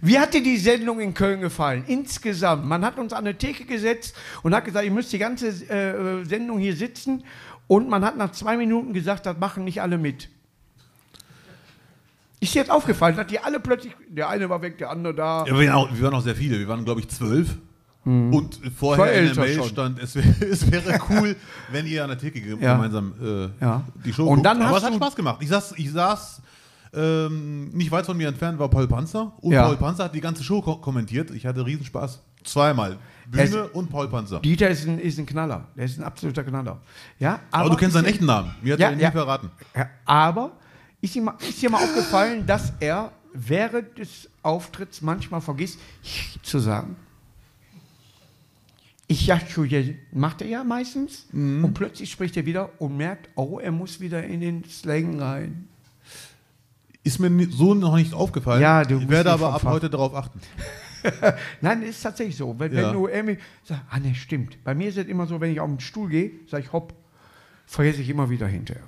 [0.00, 1.84] Wie hat dir die Sendung in Köln gefallen?
[1.86, 2.64] Insgesamt.
[2.66, 6.24] Man hat uns an eine Theke gesetzt und hat gesagt, ihr müsst die ganze äh,
[6.24, 7.24] Sendung hier sitzen.
[7.66, 10.28] Und man hat nach zwei Minuten gesagt, das machen nicht alle mit.
[12.40, 15.46] Ist dir jetzt aufgefallen, dass die alle plötzlich, der eine war weg, der andere da.
[15.46, 16.58] Ja, wir, waren auch, wir waren auch sehr viele.
[16.58, 17.56] Wir waren, glaube ich, zwölf.
[18.04, 19.68] Und vorher in der Mail schon.
[19.68, 21.36] stand, es, wär, es wäre cool,
[21.72, 23.82] wenn ihr an der Theke gemeinsam äh, Ja.
[24.04, 24.46] die Show Und guckt.
[24.46, 25.38] dann Aber es hat Spaß gemacht.
[25.40, 26.42] Ich saß, ich saß
[26.96, 29.32] ähm, nicht weit von mir entfernt, war Paul Panzer.
[29.40, 29.66] Und Ja.
[29.66, 31.30] Paul Panzer hat die ganze Show ko kommentiert.
[31.30, 32.20] Ich hatte Riesenspaß.
[32.44, 32.98] Zweimal.
[33.26, 34.40] Bühne Es- und Paul Panzer.
[34.40, 35.66] Dieter ist ein, ist ein Knaller.
[35.76, 36.80] Der ist ein absoluter Knaller.
[37.18, 38.54] Ja, Aber du kennst seinen ist echten Namen.
[38.62, 39.08] Mir hat Ja, er ihn ja.
[39.08, 39.50] nie verraten.
[40.04, 40.52] Aber
[41.00, 45.78] ist dir, mal, ist dir mal aufgefallen, dass er während des Auftritts manchmal vergisst,
[46.42, 46.96] zu sagen?
[49.06, 51.26] Ich ja, Entschuldige, macht er ja meistens.
[51.32, 51.64] Mhm.
[51.64, 55.68] Und plötzlich spricht er wieder und merkt, oh, er muss wieder in den Slang rein.
[57.04, 58.60] Ist mir so noch nicht aufgefallen.
[58.62, 59.70] Ja, du ich werde aber ab Fach.
[59.72, 60.40] heute darauf achten.
[61.60, 62.58] Nein, ist tatsächlich so.
[62.58, 62.86] Wenn, Ja.
[62.88, 64.62] wenn du irgendwie sagst, ah ne, stimmt.
[64.64, 66.94] Bei mir ist es immer so, wenn ich auf den Stuhl gehe, sage ich hopp,
[67.66, 68.82] vergesse ich immer wieder hinterher.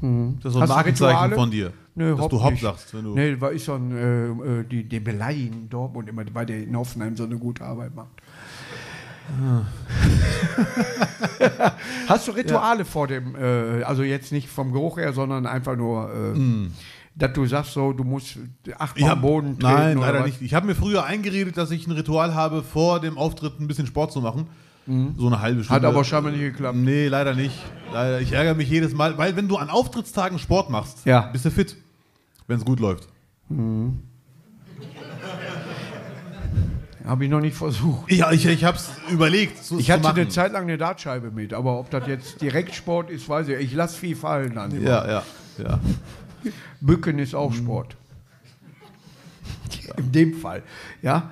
[0.00, 1.74] Das ist so ein Hast Markenzeichen von dir.
[1.94, 2.62] Nö, dass hopp du Hopp nicht.
[2.62, 2.94] sagst.
[2.94, 4.28] Wenn du Nee, weil ich so ein, äh,
[4.60, 7.94] äh, die, den beleidigen in Dortmund immer, weil der in Hoffenheim so eine gute Arbeit
[7.94, 8.08] macht.
[9.30, 9.62] Ah.
[12.08, 16.10] Hast du Rituale vor dem, äh, also jetzt nicht vom Geruch her, sondern einfach nur,
[16.12, 16.72] äh, Mm.
[17.14, 18.38] dass du sagst so, du musst
[18.78, 20.26] achtmal am Boden treten nein, leider was?
[20.26, 20.42] nicht.
[20.42, 23.86] Ich habe mir früher eingeredet, dass ich ein Ritual habe, vor dem Auftritt ein bisschen
[23.86, 24.46] Sport zu machen.
[25.18, 25.80] So eine halbe Stunde.
[25.80, 25.86] Mhm.
[25.86, 26.76] Hat aber scheinbar nicht geklappt.
[26.76, 27.54] Nee, leider nicht.
[27.92, 28.20] Leider.
[28.20, 31.28] Ich ärgere mich jedes Mal, weil wenn du an Auftrittstagen Sport machst, Ja.
[31.32, 31.76] bist du fit,
[32.48, 33.06] wenn es gut läuft.
[37.04, 38.12] Habe ich noch nicht versucht.
[38.12, 39.62] Ja, ich, ich habe es überlegt.
[39.64, 40.20] So, Ich hatte machen.
[40.20, 43.58] eine Zeit lang eine Dartscheibe mit, aber ob das jetzt Direktsport ist, weiß ich.
[43.58, 44.70] Ich lasse viel fallen dann.
[44.70, 44.88] immer.
[44.88, 45.22] Ja, ja,
[45.58, 45.80] ja.
[46.80, 47.96] Bücken ist auch Sport.
[49.96, 50.62] In dem Fall.
[51.02, 51.30] Ja.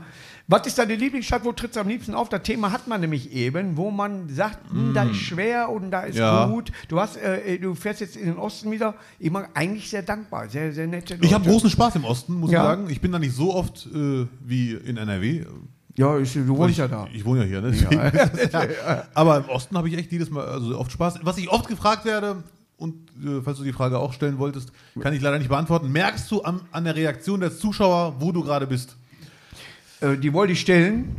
[0.50, 1.44] Was ist deine Lieblingsstadt?
[1.44, 2.30] Wo trittst du am liebsten auf?
[2.30, 6.00] Das Thema hat man nämlich eben, wo man sagt, hm, da ist schwer und da
[6.00, 6.46] ist Ja.
[6.46, 6.72] gut.
[6.88, 8.94] Du, hast, äh, du fährst jetzt in den Osten wieder.
[9.18, 11.26] Immer eigentlich sehr dankbar, sehr, sehr nette Leute.
[11.26, 12.61] Ich habe großen Spaß im Osten, muss Ja.
[12.62, 12.87] ich sagen.
[12.90, 15.44] Ich bin da nicht so oft äh, wie in NRW.
[15.96, 17.06] Ja, ich, du wohnst ich, ja da.
[17.12, 17.74] Ich wohne ja hier, ne?
[17.76, 19.04] Ja.
[19.14, 21.18] Aber im Osten habe ich echt jedes Mal also oft Spaß.
[21.24, 22.42] Was ich oft gefragt werde,
[22.78, 25.90] und äh, falls du die Frage auch stellen wolltest, kann ich leider nicht beantworten.
[25.92, 28.96] Merkst du am, an der Reaktion der Zuschauer, wo du gerade bist?
[30.00, 31.16] Äh, die wollte ich stellen,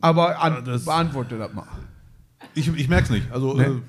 [0.00, 1.66] aber an, das- beantworte das mal.
[2.54, 3.30] Ich, ich merke es nicht.
[3.32, 3.64] Also, Nee.
[3.64, 3.80] äh,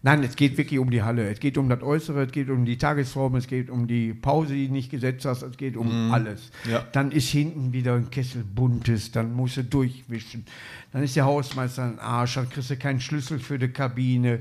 [0.00, 1.28] Nein, es geht wirklich um die Halle.
[1.28, 4.54] Es geht um das Äußere, es geht um die Tagesform, es geht um die Pause,
[4.54, 6.52] die du nicht gesetzt hast, es geht um alles.
[6.70, 6.84] Ja.
[6.92, 10.44] Dann ist hinten wieder ein Kessel buntes, dann musst du durchwischen.
[10.92, 14.38] Dann ist der Hausmeister ein Arsch, dann kriegst du keinen Schlüssel für die Kabine,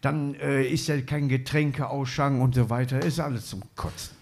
[0.00, 3.02] dann äh, ist ja kein Getränkeausschank und so weiter.
[3.02, 4.14] Ist alles zum Kotzen.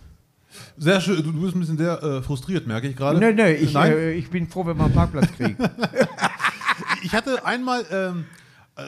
[0.77, 1.23] Sehr schön.
[1.23, 3.19] Du, bist ein bisschen sehr äh, frustriert, merke ich gerade.
[3.19, 3.93] Nee, nee, ich, Nein?
[3.93, 5.57] äh, ich bin froh, wenn wir einen Parkplatz kriegen.
[7.03, 8.25] ich hatte einmal, ähm,
[8.77, 8.83] äh,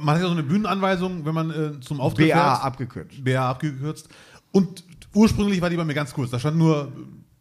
[0.00, 2.64] man hat ja so eine Bühnenanweisung, wenn man äh, zum Auftritt BA fährt.
[2.64, 3.24] abgekürzt.
[3.24, 4.08] BA abgekürzt.
[4.52, 4.84] Und
[5.14, 6.30] ursprünglich war die bei mir ganz kurz.
[6.30, 6.92] Da stand nur,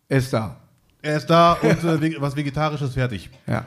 [0.09, 0.57] Ist da.
[1.01, 3.29] er ist da und äh, was Vegetarisches fertig.
[3.47, 3.65] Ja.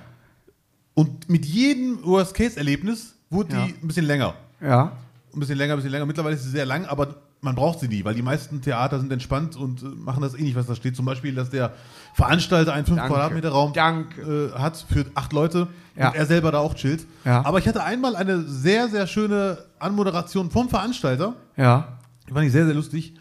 [0.95, 3.67] Und mit jedem Worst-Case-Erlebnis wurde Ja.
[3.67, 4.35] die ein bisschen länger.
[4.61, 4.93] Ja.
[5.35, 6.07] Ein bisschen länger, ein bisschen länger.
[6.07, 9.13] Mittlerweile ist sie sehr lang, aber man braucht sie nie, weil die meisten Theater sind
[9.13, 10.97] entspannt und äh, machen das eh nicht, was da steht.
[10.97, 11.73] Zum Beispiel, dass der
[12.15, 13.13] Veranstalter einen 5 Danke.
[13.15, 16.09] Quadratmeter Raum äh, hat für acht Leute Ja.
[16.09, 17.07] und er selber da auch chillt.
[17.25, 17.45] Ja.
[17.45, 21.35] Aber ich hatte einmal eine sehr, sehr schöne Anmoderation vom Veranstalter.
[21.57, 21.99] Ja.
[22.29, 23.15] Die fand ich sehr, sehr lustig.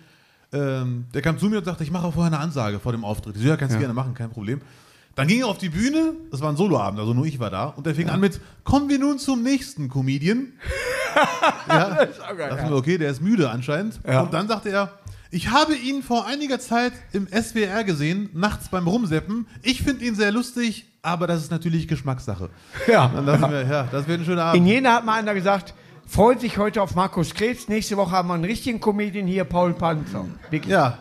[0.51, 3.35] Ähm, der kam zu mir und sagte, ich mache vorher eine Ansage vor dem Auftritt.
[3.35, 3.81] Ich so, ja, kannst du Ja.
[3.81, 4.61] gerne machen, kein Problem.
[5.15, 7.65] Dann ging er auf die Bühne, das war ein Soloabend, also nur ich war da,
[7.65, 10.53] und der fing an mit, kommen wir nun zum nächsten Comedian.
[11.67, 12.69] ja, Das ist auch geil, dachten ja.
[12.69, 13.99] wir, okay, der ist müde anscheinend.
[14.07, 14.21] Ja.
[14.21, 14.91] Und dann sagte er,
[15.29, 19.47] ich habe ihn vor einiger Zeit im SWR gesehen, nachts beim Rumseppen.
[19.61, 22.49] Ich finde ihn sehr lustig, aber das ist natürlich Geschmackssache.
[22.87, 23.07] Ja.
[23.13, 24.61] Dann dachten wir, ja, das wird ein schöner Abend.
[24.61, 25.73] In Jena hat mal einer gesagt,
[26.07, 27.67] freut sich heute auf Markus Krebs.
[27.67, 30.25] Nächste Woche haben wir einen richtigen Comedian hier, Paul Panzer.
[30.65, 30.97] Ja,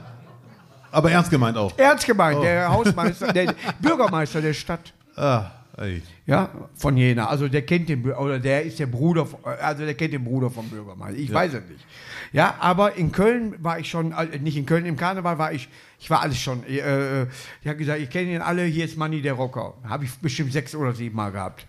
[0.93, 1.77] aber ernst gemeint auch.
[1.79, 2.43] Ernst gemeint, Oh.
[2.43, 4.93] der Hausmeister, der Bürgermeister der Stadt.
[5.17, 6.03] Ah, ey.
[6.27, 7.27] Ja, von Jena.
[7.29, 9.27] Also der kennt den, oder der ist der Bruder,
[9.61, 11.19] also der kennt den Bruder vom Bürgermeister.
[11.19, 11.85] Ich weiß es nicht.
[12.33, 15.69] Ja, aber in Köln war ich schon, äh, nicht in Köln, im Karneval war ich,
[15.99, 16.65] ich war alles schon.
[16.67, 17.27] Äh, äh,
[17.61, 19.75] ich habe gesagt, ich kenne ihn alle, hier ist Manni der Rocker.
[19.87, 21.67] Habe ich bestimmt sechs oder sieben Mal gehabt.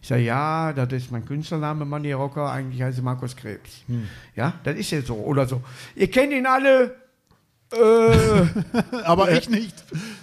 [0.00, 3.82] Ich sage, ja, das ist mein Künstlername, Manni der Rocker, eigentlich heiße ich Markus Krebs.
[3.88, 4.06] Hm.
[4.36, 5.60] Ja, das ist ja so, oder so.
[5.96, 6.94] Ihr kennt ihn alle,
[7.72, 8.46] äh,
[9.04, 9.74] Aber ich nicht.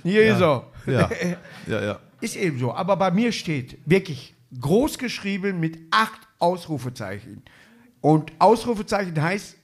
[0.03, 0.67] hier ist er.
[0.85, 1.09] Ja,
[1.67, 1.99] ja, ja.
[2.21, 2.73] Ist eben so.
[2.73, 7.43] Aber bei mir steht wirklich groß geschrieben mit acht Ausrufezeichen.
[8.01, 9.55] Und Ausrufezeichen heißt,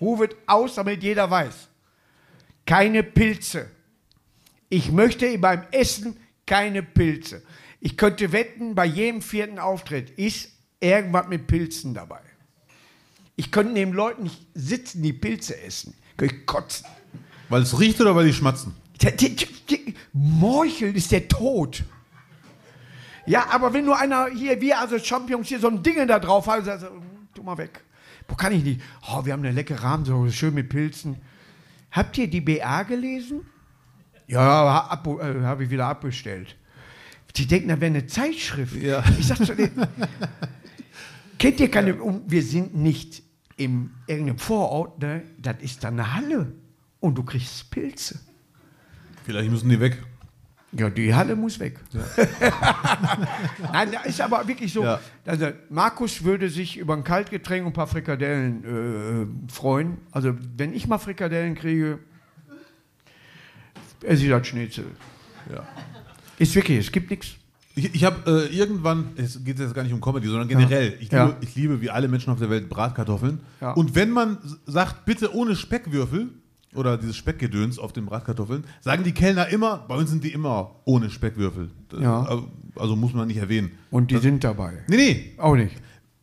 [0.00, 1.68] rufet aus, damit jeder weiß.
[2.66, 3.70] Keine Pilze.
[4.68, 6.16] Ich möchte beim Essen
[6.46, 7.42] keine Pilze.
[7.80, 12.20] Ich könnte wetten, bei jedem vierten Auftritt ist irgendwas mit Pilzen dabei.
[13.36, 15.94] Ich könnte neben Leuten nicht sitzen, die Pilze essen.
[16.16, 16.86] Könnte ich kotzen.
[17.48, 18.74] Weil es riecht oder weil die schmatzen?
[20.12, 21.84] Morcheln ist der Tod.
[23.26, 26.46] Ja, aber wenn nur einer hier, wir also Champions hier so ein Ding da drauf
[26.46, 26.86] haben, also,
[27.34, 27.82] tu mal weg.
[28.28, 28.80] Wo kann ich nicht?
[29.08, 31.16] Oh, wir haben eine leckere Rahmen, so schön mit Pilzen.
[31.90, 33.42] Habt ihr die BA gelesen?
[34.26, 36.56] Ja, habe äh, hab ich wieder abbestellt.
[37.36, 38.74] Die denken, da wäre eine Zeitschrift.
[38.76, 39.04] Ja.
[39.18, 39.86] Ich sag zu denen,
[41.38, 43.22] kennt ihr keine, und wir sind nicht
[43.56, 45.22] im irgendeinem Vorort, ne?
[45.38, 46.52] das ist dann eine Halle
[47.06, 48.20] und du kriegst Pilze.
[49.24, 50.02] Vielleicht müssen die weg.
[50.72, 51.80] Ja, die Halle muss weg.
[53.72, 54.82] Nein, da ist aber wirklich so.
[54.84, 55.00] Ja.
[55.24, 58.64] Also Markus würde sich über ein Kaltgetränk und ein paar Frikadellen
[59.48, 59.98] äh, freuen.
[60.10, 61.98] Also wenn ich mal Frikadellen kriege,
[64.02, 64.86] er sieht das Schnitzel.
[65.52, 65.66] Ja.
[66.38, 67.28] Ist wirklich, es gibt nichts.
[67.74, 71.10] Ich, ich habe äh, irgendwann, es geht jetzt gar nicht um Comedy, sondern generell, ich,
[71.10, 71.36] liebe, Ja.
[71.40, 73.40] ich liebe wie alle Menschen auf der Welt Bratkartoffeln.
[73.60, 73.72] Ja.
[73.72, 76.30] Und wenn man sagt, bitte ohne Speckwürfel
[76.74, 80.76] oder dieses Speckgedöns auf den Bratkartoffeln, sagen die Kellner immer, bei uns sind die immer
[80.84, 81.70] ohne Speckwürfel.
[81.88, 82.42] Das- Ja.
[82.76, 83.70] Also muss man nicht erwähnen.
[83.90, 84.74] Und die sind dabei.
[84.88, 85.74] Nee, nee, Auch nicht.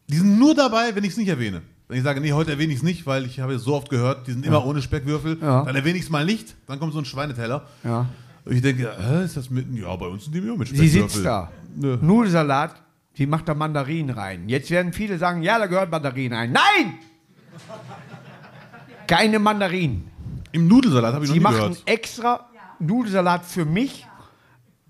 [0.09, 1.61] die sind nur dabei, wenn ich es nicht erwähne.
[1.87, 3.89] Wenn ich sage, nee, heute erwähne ich es nicht, weil ich habe es so oft
[3.89, 5.63] gehört, die sind immer ohne Speckwürfel, Ja.
[5.65, 7.67] dann erwähne ich es mal nicht, dann kommt so ein Schweineteller.
[7.83, 8.07] Ja.
[8.45, 10.75] Und ich denke, hä, ist das mit, ja, bei uns sind die immer mit Sie
[10.75, 11.09] Speckwürfel.
[11.09, 11.51] sitzt da.
[11.75, 11.97] Nö.
[12.01, 12.75] Nudelsalat,
[13.17, 14.47] die macht da Mandarinen rein.
[14.49, 16.51] Jetzt werden viele sagen, ja, da gehört Mandarinen rein.
[16.51, 16.93] Nein!
[19.07, 20.05] Keine Mandarinen.
[20.53, 21.83] Im Nudelsalat habe ich Sie noch nie machen gehört.
[21.85, 22.49] extra
[22.79, 24.07] Nudelsalat für mich,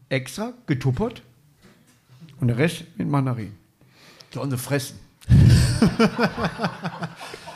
[0.09, 1.23] extra getuppert
[2.39, 3.55] und der Rest mit Mandarinen.
[4.33, 4.99] Sollen sie fressen.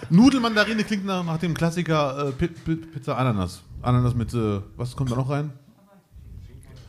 [0.09, 3.61] Nudelmandarine klingt nach, nach dem Klassiker äh, Pi- Pi- Pizza Ananas.
[3.81, 5.51] Ananas mit, äh, was kommt da noch rein?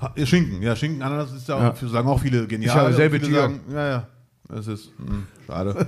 [0.00, 1.70] Ha, äh, Schinken, ja, Schinken, Ananas ist ja, Ja.
[1.72, 2.68] Auch, sagen auch viele genial.
[2.76, 3.40] Ist ja dasselbe viele Tier.
[3.40, 4.06] sagen, ja, ja,
[4.48, 5.86] das ist mh, schade.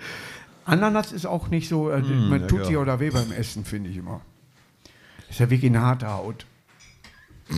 [0.66, 2.64] Ananas ist auch nicht so, äh, man tut lecker.
[2.66, 4.20] sich oder weh beim Essen, finde ich immer.
[5.28, 6.46] Ist ja wirklich eine harte Haut.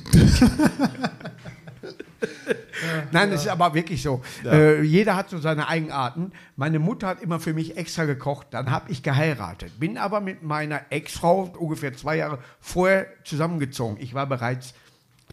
[3.12, 4.22] Nein, es ist aber wirklich so.
[4.44, 6.32] Äh, jeder hat so seine Eigenarten.
[6.56, 8.48] Meine Mutter hat immer für mich extra gekocht.
[8.50, 9.78] Dann habe ich geheiratet.
[9.80, 13.96] Bin aber mit meiner Ex-Frau ungefähr zwei Jahre vorher zusammengezogen.
[14.00, 14.74] Ich war bereits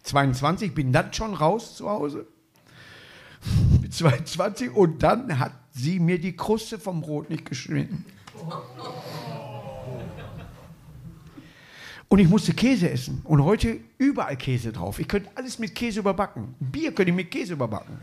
[0.04, 2.28] 22, bin dann schon raus zu Hause.
[3.82, 8.06] Mit 22 und dann hat sie mir die Kruste vom Brot nicht geschnitten.
[12.16, 13.20] Und ich musste Käse essen.
[13.26, 14.99] Und heute überall Käse drauf.
[14.99, 16.55] Ich könnte alles mit Käse überbacken.
[16.61, 17.97] Bier könnte ich mit Käse überbacken.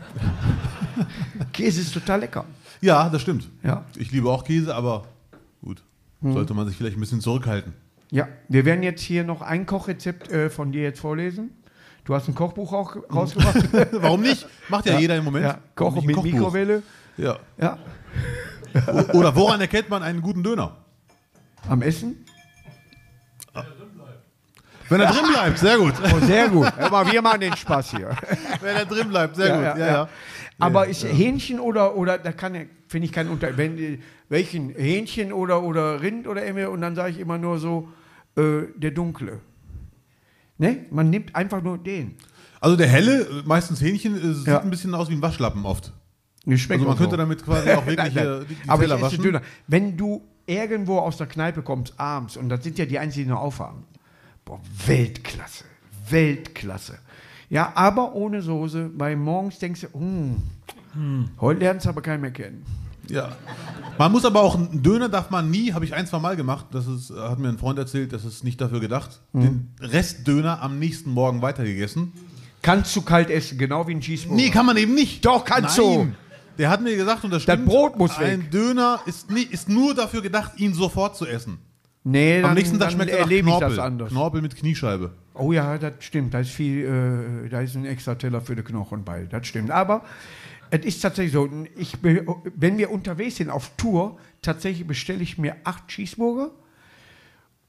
[1.51, 2.45] Käse ist total lecker.
[2.79, 3.49] ja, das stimmt.
[3.63, 3.85] Ja.
[3.95, 5.07] Ich liebe auch Käse, aber
[5.63, 5.81] gut,
[6.21, 7.73] sollte man sich vielleicht ein bisschen zurückhalten.
[8.11, 11.49] Ja, wir werden jetzt hier noch ein Kochrezept äh, von dir jetzt vorlesen.
[12.05, 13.67] Du hast ein Kochbuch auch rausgebracht.
[13.93, 14.45] Warum nicht?
[14.69, 15.45] Macht ja, jeder im Moment.
[15.45, 15.53] ja,
[15.89, 16.23] nicht mit Kochbuch?
[16.23, 16.83] Mikrowelle.
[17.17, 17.39] Ja.
[17.59, 17.79] Ja.
[19.13, 20.77] Oder woran erkennt man einen guten Döner?
[21.67, 22.23] Am Essen?
[24.89, 25.93] Wenn er drin bleibt, sehr gut.
[26.03, 26.71] Oh, sehr gut.
[26.91, 28.15] Mal, wir machen den Spaß hier.
[28.61, 29.63] Wenn er drin bleibt, sehr gut.
[29.63, 30.09] Ja, ja.
[30.59, 33.57] Aber ist Hähnchen oder, oder da kann ja, finde ich keinen Unterschied.
[33.57, 37.57] Wenn, äh, welchen Hähnchen oder, oder Rind oder immer, und dann sage ich immer nur
[37.59, 37.89] so,
[38.37, 39.39] äh, der dunkle.
[40.57, 40.85] Ne?
[40.91, 42.15] Man nimmt einfach nur den.
[42.61, 44.59] Also der helle, äh, meistens Hähnchen, äh, sieht Ja.
[44.61, 45.91] ein bisschen aus wie ein Waschlappen oft.
[46.45, 47.17] Schmeckt Also man könnte so.
[47.17, 48.45] damit quasi auch wirklich Nein, äh, nein.
[48.49, 49.23] die, die Aber Teller waschen.
[49.23, 49.41] Döner.
[49.67, 53.31] Wenn du irgendwo aus der Kneipe kommst abends, und das sind ja die einzigen, die
[53.31, 53.85] noch aufhaben,
[54.45, 55.65] boah, Weltklasse.
[56.09, 56.99] Weltklasse.
[57.49, 62.31] Ja, aber ohne Soße, weil morgens denkst du, hm, heute lernst du aber keinen mehr
[62.31, 62.65] kennen.
[63.09, 63.35] Ja.
[63.97, 66.67] Man muss aber auch, einen Döner darf man nie, habe ich ein, zwei Mal gemacht,
[66.71, 69.41] das ist, hat mir ein Freund erzählt, das ist nicht dafür gedacht, Mhm.
[69.41, 72.13] den Restdöner am nächsten Morgen weitergegessen.
[72.61, 74.41] Kannst du kalt essen, genau wie ein Cheeseburger.
[74.41, 75.25] Nee, kann man eben nicht.
[75.25, 76.07] Doch, kannst du.
[76.57, 78.27] Der hat mir gesagt, und das stimmt, Brot muss weg.
[78.29, 81.57] ein Döner ist, nie, ist nur dafür gedacht, ihn sofort zu essen.
[82.05, 83.75] Nee, dann, Am nächsten Tag dann schmeckt er nach erlebe ich Knorpel.
[83.77, 84.09] das anders.
[84.09, 85.11] Knorpel mit Kniescheibe.
[85.35, 86.33] Oh ja, das stimmt.
[86.33, 89.23] Da ist viel, äh, da ist ein extra Teller für die Knochen bei.
[89.23, 89.71] Das stimmt.
[89.71, 90.03] Aber
[90.69, 95.55] es ist tatsächlich so, ich, wenn wir unterwegs sind auf Tour, tatsächlich bestelle ich mir
[95.63, 96.51] acht Cheeseburger,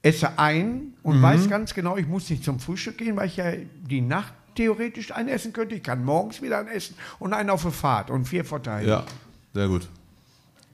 [0.03, 3.53] esse ein und weiß ganz genau, ich muss nicht zum Frühstück gehen, weil ich ja
[3.89, 5.75] die Nacht theoretisch einen essen könnte.
[5.75, 8.89] Ich kann morgens wieder einen essen und einen auf der Fahrt und vier verteilen.
[8.89, 9.05] Ja,
[9.53, 9.89] sehr gut.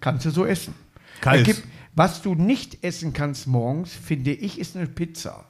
[0.01, 0.75] Kannst du so essen.
[1.21, 1.47] Kalt.
[1.47, 5.45] Es gibt, was du nicht essen kannst morgens, finde ich, ist eine Pizza.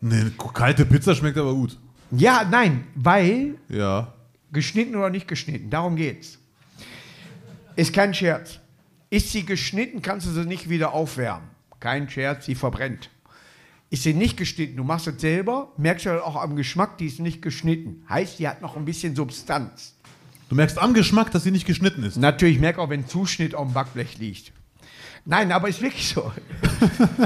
[0.00, 1.78] Nee, kalte Pizza schmeckt aber gut.
[2.10, 4.12] Ja, nein, weil Ja.
[4.52, 6.38] geschnitten oder nicht geschnitten, darum geht's.
[7.76, 8.58] Ist kein Scherz.
[9.10, 11.48] Ist sie geschnitten, kannst du sie nicht wieder aufwärmen.
[11.80, 13.10] Kein Scherz, sie verbrennt.
[13.90, 17.06] Ist sie nicht geschnitten, du machst es selber, merkst du halt auch am Geschmack, die
[17.06, 18.04] ist nicht geschnitten.
[18.08, 19.91] Heißt, die hat noch ein bisschen Substanz.
[20.52, 22.18] Du merkst am Geschmack, dass sie nicht geschnitten ist.
[22.18, 24.52] Natürlich, ich merke auch, wenn Zuschnitt auf dem Backblech liegt.
[25.24, 26.30] Nein, aber ist wirklich so.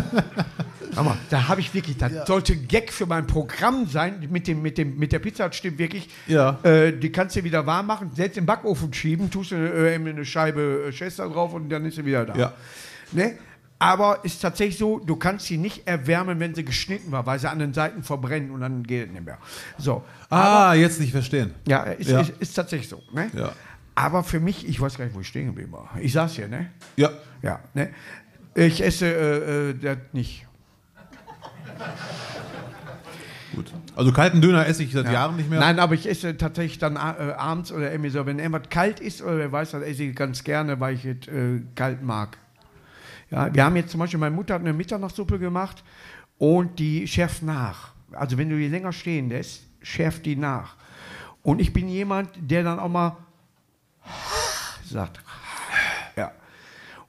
[0.95, 4.29] Aber da habe ich wirklich, das sollte Gag für mein Programm sein.
[4.31, 6.09] Mit, dem, mit, dem, mit der Pizza, stimmt wirklich.
[6.29, 6.61] Ja.
[6.63, 10.25] Äh, die kannst du wieder warm machen, selbst im Backofen schieben, tust du äh, eine
[10.25, 12.35] Scheibe äh, Chester drauf und dann ist sie wieder da.
[12.37, 12.55] Ja.
[13.11, 13.37] Ne?
[13.79, 17.49] Aber ist tatsächlich so, du kannst sie nicht erwärmen, wenn sie geschnitten war, weil sie
[17.51, 19.39] an den Seiten verbrennen und dann geht es nicht mehr.
[19.79, 20.03] So.
[20.31, 21.55] Ah, jetzt nicht verstehen.
[21.69, 22.21] Ja, ist, Ja.
[22.21, 23.03] Ist, ist tatsächlich so.
[23.13, 23.31] Ne?
[23.35, 23.53] Ja.
[23.95, 25.91] Aber für mich, ich weiß gar nicht, wo ich stehen geblieben war.
[26.01, 26.71] Ich saß hier, ne?
[26.97, 27.11] Ja.
[27.43, 27.91] Ja, ne?
[28.55, 30.47] Ich esse äh, äh, das nicht.
[33.55, 33.73] Gut.
[33.95, 35.13] Also kalten Döner esse ich seit Ja.
[35.13, 35.61] Jahren nicht mehr.
[35.61, 39.23] Nein, aber ich esse tatsächlich dann äh, abends oder irgendwie so, wenn irgendwas kalt ist
[39.23, 42.37] oder wer weiß, das esse ich ganz gerne, weil ich es äh, kalt mag.
[43.31, 45.83] Ja, wir haben jetzt zum Beispiel, meine Mutter hat eine Mitternachtssuppe gemacht
[46.39, 47.93] und die schärft nach.
[48.13, 50.77] Also wenn du die länger stehen lässt, schärft die nach.
[51.43, 53.17] Und ich bin jemand, der dann auch mal
[54.85, 55.21] sagt.
[56.17, 56.33] Ja.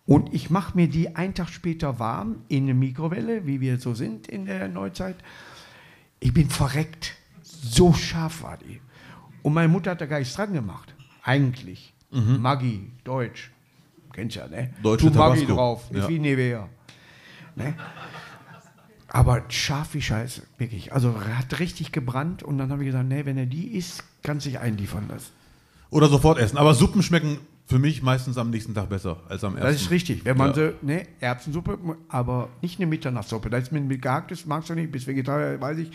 [0.06, 3.94] Und ich mache mir die einen Tag später warm in eine Mikrowelle, wie wir so
[3.94, 5.16] sind in der Neuzeit.
[6.20, 7.16] Ich bin verreckt.
[7.42, 8.82] So scharf war die.
[9.44, 10.94] Und meine Mutter hat da gar nichts dran gemacht.
[11.24, 11.94] Eigentlich.
[12.40, 13.52] Maggi, Deutsch.
[14.18, 14.74] Kennst ja, ne?
[14.82, 15.16] Deutsche Maggi
[15.46, 15.54] Tabasco.
[15.54, 15.84] drauf.
[15.92, 16.10] Ist Ja.
[16.10, 16.68] wie Nivea.
[17.56, 17.76] Ne?
[19.10, 20.42] Aber scharf wie Scheiße.
[20.58, 20.92] Wirklich.
[20.92, 22.42] Also hat richtig gebrannt.
[22.42, 25.32] Und dann habe ich gesagt, nee, wenn er die isst, kann sich einliefern lassen.
[25.92, 26.58] Oder sofort essen.
[26.58, 27.38] Aber Suppen schmecken
[27.70, 29.68] für mich meistens am nächsten Tag besser als am ersten.
[29.74, 30.24] Das ist richtig.
[30.24, 30.56] Wenn man Ja.
[30.56, 33.50] so, ne, Erbsensuppe, aber nicht eine Mitternachtssuppe.
[33.50, 35.92] Das ist mit, mit gehacktes, magst du nicht, bist Vegetarier, weiß ich.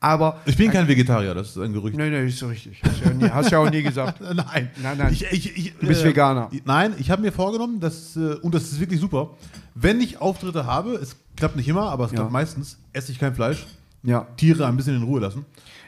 [0.00, 0.40] Aber.
[0.44, 1.96] Ich bin kein Vegetarier, das ist ein Gerücht.
[1.96, 2.82] Nein, nein, ist so richtig.
[2.84, 4.20] Hast du ja, nie- hast ja auch nie gesagt.
[4.34, 5.12] Nein, Nein, nein.
[5.12, 6.50] Ich, ich, ich, Du bist Veganer.
[6.66, 9.30] Nein, ich habe mir vorgenommen, dass, äh, und das ist wirklich super,
[9.74, 12.16] wenn ich Auftritte habe, es klappt nicht immer, aber es Ja.
[12.18, 13.64] klappt meistens, esse ich kein Fleisch,
[14.02, 14.26] Ja.
[14.36, 15.46] Tiere ein bisschen in Ruhe lassen.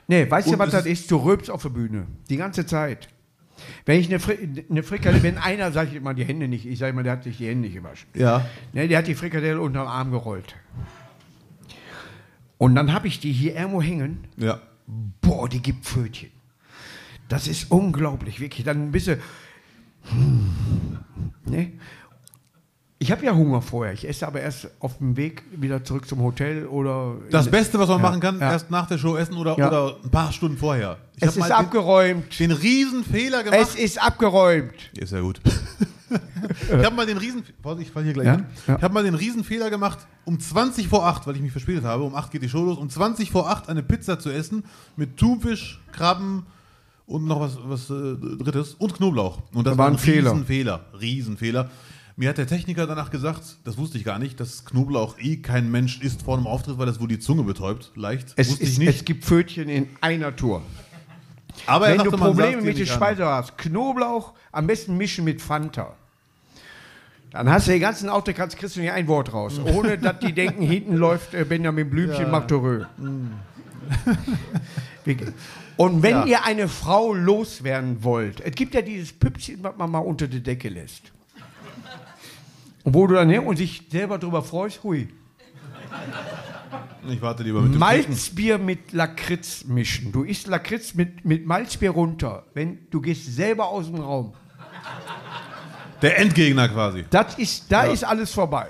[0.08, 1.10] Nee, weißt du, was das ist?
[1.10, 2.06] Du rülpst auf der Bühne.
[2.30, 3.08] Die ganze Zeit.
[3.84, 6.78] Wenn ich eine, Fri eine Frikadelle, wenn einer, sage ich immer, die Hände nicht, ich
[6.78, 8.08] sage immer, der hat sich die Hände nicht gewaschen.
[8.14, 8.46] Ja.
[8.72, 10.54] Ne, der hat die Frikadelle unter den Arm gerollt.
[12.58, 14.26] Und dann habe ich die hier irgendwo hängen.
[14.36, 14.60] Ja.
[15.20, 16.30] Boah, die gibt Pfötchen.
[17.28, 18.64] Das ist unglaublich, wirklich.
[18.64, 19.20] Dann ein bisschen.
[20.04, 20.98] Hm,
[21.44, 21.72] ne?
[22.98, 23.92] Ich habe ja Hunger vorher.
[23.92, 27.16] Ich esse aber erst auf dem Weg wieder zurück zum Hotel oder.
[27.30, 28.52] Das Beste, was man Ja, machen kann, ja.
[28.52, 29.68] erst nach der Show essen oder, Ja.
[29.68, 30.96] oder ein paar Stunden vorher.
[31.16, 32.38] Ich Es ist den, abgeräumt.
[32.40, 33.60] den riesen Fehler gemacht.
[33.62, 34.72] Es ist abgeräumt.
[34.96, 35.40] Ist ja gut.
[36.78, 38.46] ich habe mal den riesen Vorsicht, ich fall hier gleich hin.
[38.66, 41.84] Ich habe mal den riesen Fehler gemacht, um 20 vor 8, weil ich mich verspätet
[41.84, 44.64] habe, um 8 geht die Show los, um 20 vor 8 eine Pizza zu essen
[44.96, 46.46] mit Thunfisch, Krabben
[47.06, 49.42] und noch was, was äh, drittes und Knoblauch.
[49.52, 50.30] Und das Da war ein Fehler.
[50.32, 51.70] Riesenfehler, Riesenfehler.
[52.18, 55.70] Mir hat der Techniker danach gesagt, das wusste ich gar nicht, dass Knoblauch eh kein
[55.70, 57.92] Mensch isst vor einem Auftritt, weil das wohl die Zunge betäubt.
[57.94, 58.32] Leicht.
[58.36, 58.88] Es, wusste ist, ich nicht.
[58.88, 60.62] es gibt Pfötchen in einer Tour.
[61.66, 62.96] Aber er Wenn du Probleme mit der nicht an.
[62.96, 65.94] Speise hast, Knoblauch am besten mischen mit Fanta.
[67.32, 69.60] Dann hast du den ganzen Autokratz, kriegst du nicht ein Wort raus.
[69.62, 72.28] Ohne dass die denken, hinten läuft äh, Benjamin Blümchen, ja.
[72.28, 72.84] Martorö.
[75.76, 76.24] Und wenn Ja.
[76.24, 80.42] ihr eine Frau loswerden wollt, es gibt ja dieses Püppchen, was man mal unter die
[80.42, 81.12] Decke lässt.
[82.86, 85.08] Und wo du dann hin und sich selber drüber freust, hui.
[87.08, 87.80] Ich warte lieber mit dem.
[87.80, 90.12] Malzbier mit Lakritz mischen.
[90.12, 92.44] Du isst Lakritz mit, mit Malzbier runter.
[92.54, 94.34] Wenn, du gehst selber aus dem Raum.
[96.00, 97.04] Der Endgegner quasi.
[97.10, 98.68] Das ist, da ist alles vorbei.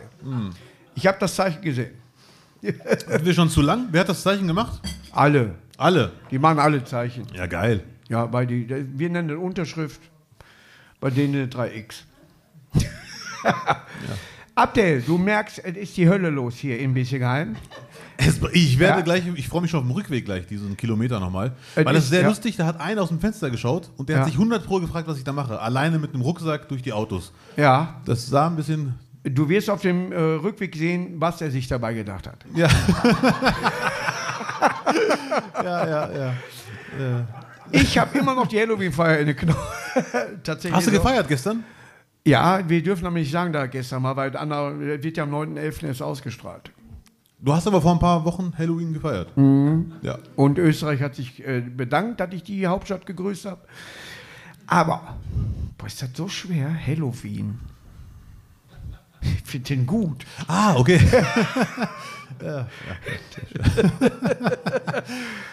[0.94, 1.92] Ich habe das Zeichen gesehen.
[2.62, 3.88] Sind wir schon zu lang?
[3.90, 4.80] Wer hat das Zeichen gemacht?
[5.12, 5.56] Alle.
[5.76, 6.12] Alle.
[6.30, 7.26] Die machen alle Zeichen.
[7.34, 7.84] Ja, geil.
[8.08, 10.00] Ja, bei die, wir nennen das Unterschrift,
[11.00, 12.04] bei denen 3x.
[14.54, 17.56] Abdel, du merkst, es ist die Hölle los hier in Bissingheim.
[18.16, 19.04] Es, ich werde Ja.
[19.04, 21.52] gleich, ich freue mich schon auf dem Rückweg gleich, diesen Kilometer nochmal.
[21.74, 22.28] Es Weil das ist sehr ja.
[22.28, 24.22] lustig, da hat einer aus dem Fenster geschaut und der Ja.
[24.22, 25.60] hat sich 100 Pro gefragt, was ich da mache.
[25.60, 27.32] Alleine mit einem Rucksack durch die Autos.
[27.58, 28.94] Ja, Das sah ein bisschen.
[29.24, 32.38] du wirst auf dem äh, Rückweg sehen, was er sich dabei gedacht hat.
[32.54, 32.68] Ja.
[35.62, 36.32] ja, ja, ja.
[37.72, 39.60] Ich habe immer noch die Halloween-Feier in den Knochen.
[40.42, 40.72] Tatsächlich.
[40.74, 41.62] Hast du gefeiert gestern?
[42.26, 45.86] Ja, wir dürfen aber nicht sagen, da gestern mal, weil Anna wird ja am 9.11.
[45.86, 46.72] erst ausgestrahlt.
[47.38, 49.36] Du hast aber vor ein paar Wochen Halloween gefeiert.
[49.36, 49.92] Mhm.
[50.02, 50.18] Ja.
[50.34, 53.60] Und Österreich hat sich äh, bedankt, dass ich die Hauptstadt gegrüßt habe.
[54.66, 55.18] Aber,
[55.78, 56.68] boah, ist das so schwer?
[56.86, 57.60] Halloween.
[59.20, 60.26] Ich finde den gut.
[60.48, 61.00] Ah, okay.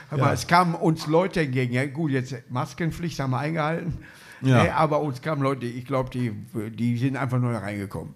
[0.10, 1.74] Aber es kamen uns Leute entgegen.
[1.74, 4.00] Ja, gut, jetzt Maskenpflicht haben wir eingehalten.
[4.44, 4.66] Ja.
[4.66, 6.32] Äh, aber uns kamen Leute, ich glaube, die,
[6.72, 8.14] die sind einfach neu reingekommen.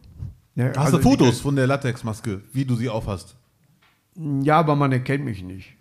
[0.56, 3.36] Ja, Hast also du Fotos von der Latexmaske, wie du sie aufhast?
[4.16, 5.76] Die, ja, aber man erkennt mich nicht.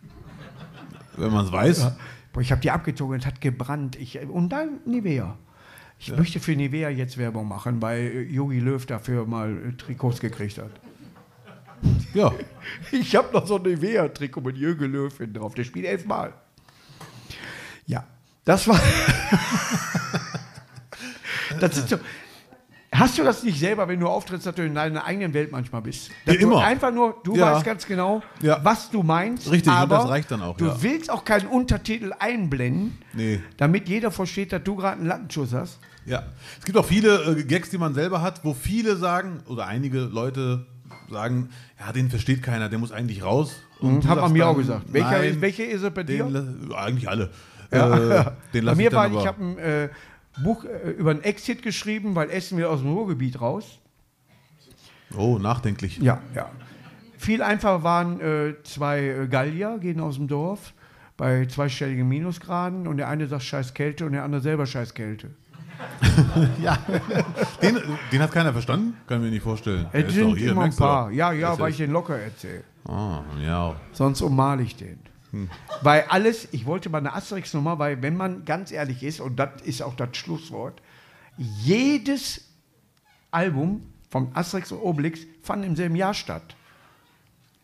[1.17, 1.93] Wenn man es weiß.
[2.33, 3.97] Boah, ich habe die abgezogen, es hat gebrannt.
[3.97, 5.39] Ich, und dann Nivea.
[5.99, 10.21] Ich möchte für Nivea jetzt Werbung machen, weil äh, Jogi Löw dafür mal äh, Trikots
[10.21, 10.71] gekriegt hat.
[12.15, 12.33] Ja.
[12.93, 15.55] Ich habe noch so ein Nivea-Trikot mit Jürgen Löw drauf.
[15.55, 16.35] Der spielt elfmal.
[17.87, 18.05] Ja,
[18.45, 18.81] das war.
[21.61, 21.97] das ist so.
[22.93, 25.83] Hast du das nicht selber, wenn du auftrittst, dass du in deiner eigenen Welt manchmal
[25.83, 26.11] bist?
[26.25, 26.65] Ja, du immer.
[26.65, 27.53] einfach nur, du Ja.
[27.55, 28.61] weißt ganz genau, Ja.
[28.63, 29.51] was du meinst.
[29.51, 33.41] Richtig, und aber das reicht dann auch, Du willst auch keinen Untertitel einblenden, Nee.
[33.59, 35.79] damit jeder versteht, dass du gerade einen Lattenschuss hast.
[36.07, 36.23] Ja.
[36.59, 39.99] Es gibt auch viele äh, Gags, die man selber hat, wo viele sagen, oder einige
[40.01, 40.65] Leute
[41.11, 41.51] sagen,
[41.81, 43.53] ja, den versteht keiner, der muss eigentlich raus.
[43.81, 44.85] Und du Hat man mir dann, auch gesagt.
[44.93, 46.25] Welcher, nein, welche ist es bei dir?
[46.25, 47.31] den, eigentlich alle.
[47.73, 47.89] Ja.
[47.97, 49.21] Äh, den Bei lass mir ich dann war, aber.
[49.21, 49.89] ich habe ein äh,
[50.43, 53.81] Buch äh, über einen Exit geschrieben, weil Essen wir aus dem Ruhrgebiet raus.
[55.17, 55.99] oh, nachdenklich.
[55.99, 56.51] Ja, ja.
[57.19, 60.75] Viel einfacher waren äh, zwei äh, Gallier, gehen aus dem Dorf
[61.17, 65.31] bei zweistelligen Minusgraden und der eine sagt scheiß Kälte und der andere selber scheiß Kälte.
[67.63, 67.79] Den,
[68.11, 68.97] den hat keiner verstanden?
[69.07, 69.87] Kann ich mir nicht vorstellen.
[69.93, 71.11] Es sind hier, immer ein paar.
[71.11, 72.65] Ja, ja, weil ich den locker erzähle.
[72.89, 73.77] Ah, ja.
[73.93, 74.99] Sonst ummale ich den.
[75.83, 79.63] Weil alles, ich wollte mal eine Asterix-Nummer, weil wenn man ganz ehrlich ist, und das
[79.63, 80.81] ist auch das Schlusswort,
[81.37, 82.43] jedes
[83.31, 86.57] Album vom Asterix und Obelix fand im selben Jahr statt.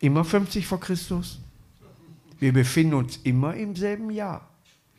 [0.01, 1.41] Immer 50 vor Christus.
[2.39, 4.49] Wir befinden uns immer im selben Jahr.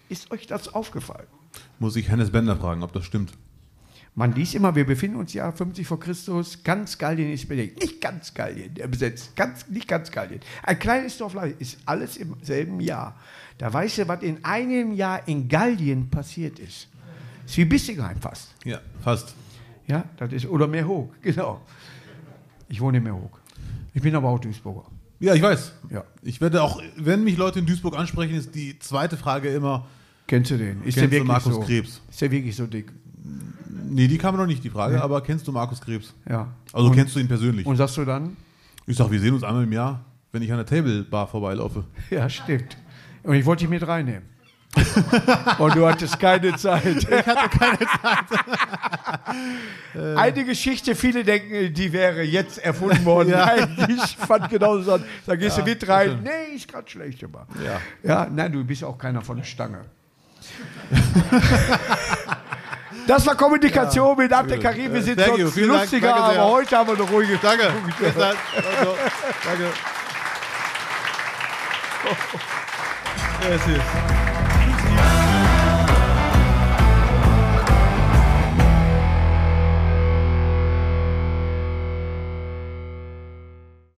[0.09, 1.28] Ist euch das aufgefallen?
[1.80, 3.34] Muss ich Hennes Bender fragen, ob das stimmt.
[4.16, 7.82] Man liest immer, wir befinden uns Jahr 50 vor Christus, ganz Gallien ist belegt.
[7.82, 10.39] Nicht ganz Gallien äh, besetzt, ganz, nicht ganz Gallien.
[10.61, 13.20] Ein kleines Dorf ist alles im selben Jahr.
[13.57, 16.88] Da weißt du, was in einem Jahr in Gallien passiert ist.
[17.45, 18.53] Ist wie Bissingheim fast.
[18.64, 19.34] Ja, fast.
[19.88, 21.61] Ja, das ist, oder Meerhoek, genau.
[22.70, 23.39] Ich wohne in Meerhoek.
[23.95, 24.86] Ich bin aber auch Duisburger.
[25.20, 25.74] Ja, ich weiß.
[25.89, 26.03] Ja.
[26.22, 29.88] Ich werde auch, wenn mich Leute in Duisburg ansprechen, ist die zweite Frage immer,
[30.28, 30.78] Kennst du den?
[30.84, 31.59] Ist Kennst der wirklich Markus so?
[31.61, 32.01] Krebs?
[32.09, 32.91] Ist der wirklich so dick?
[33.89, 36.13] Nee, die kam noch nicht, die Frage, aber kennst du Markus Krebs?
[36.30, 36.47] Ja.
[36.71, 37.65] Also und, kennst du ihn persönlich?
[37.65, 38.38] Und sagst du dann?
[38.86, 41.84] ich sag, wir sehen uns einmal im Jahr, wenn ich an der Table Bar vorbeilaufe.
[42.09, 42.78] Ja, stimmt.
[43.24, 44.24] Und ich wollte dich mit reinnehmen.
[45.59, 46.84] Und du hattest keine Zeit.
[47.09, 48.26] Ich hatte keine Zeit.
[50.17, 53.30] Eine Geschichte, viele denken, die wäre jetzt erfunden worden.
[53.32, 54.93] Nein, ich fand genauso so.
[54.93, 55.03] an.
[55.26, 56.24] Da gehst du mit rein.
[56.24, 57.45] Nee, ist gerade schlecht immer.
[57.63, 57.80] Ja.
[58.03, 59.86] Ja, nein, du bist auch keiner von der Stange.
[63.08, 64.93] Das war Kommunikation mit Abdel Karim.
[64.93, 65.47] Wir sind Thank you.
[65.47, 65.68] sonst Dank.
[65.68, 66.41] lustiger, Danke sehr.
[66.41, 67.64] aber heute haben wir eine ruhige Danke.
[68.06, 68.97] Also,
[69.43, 69.68] danke.
[73.49, 74.12] Yes, yes.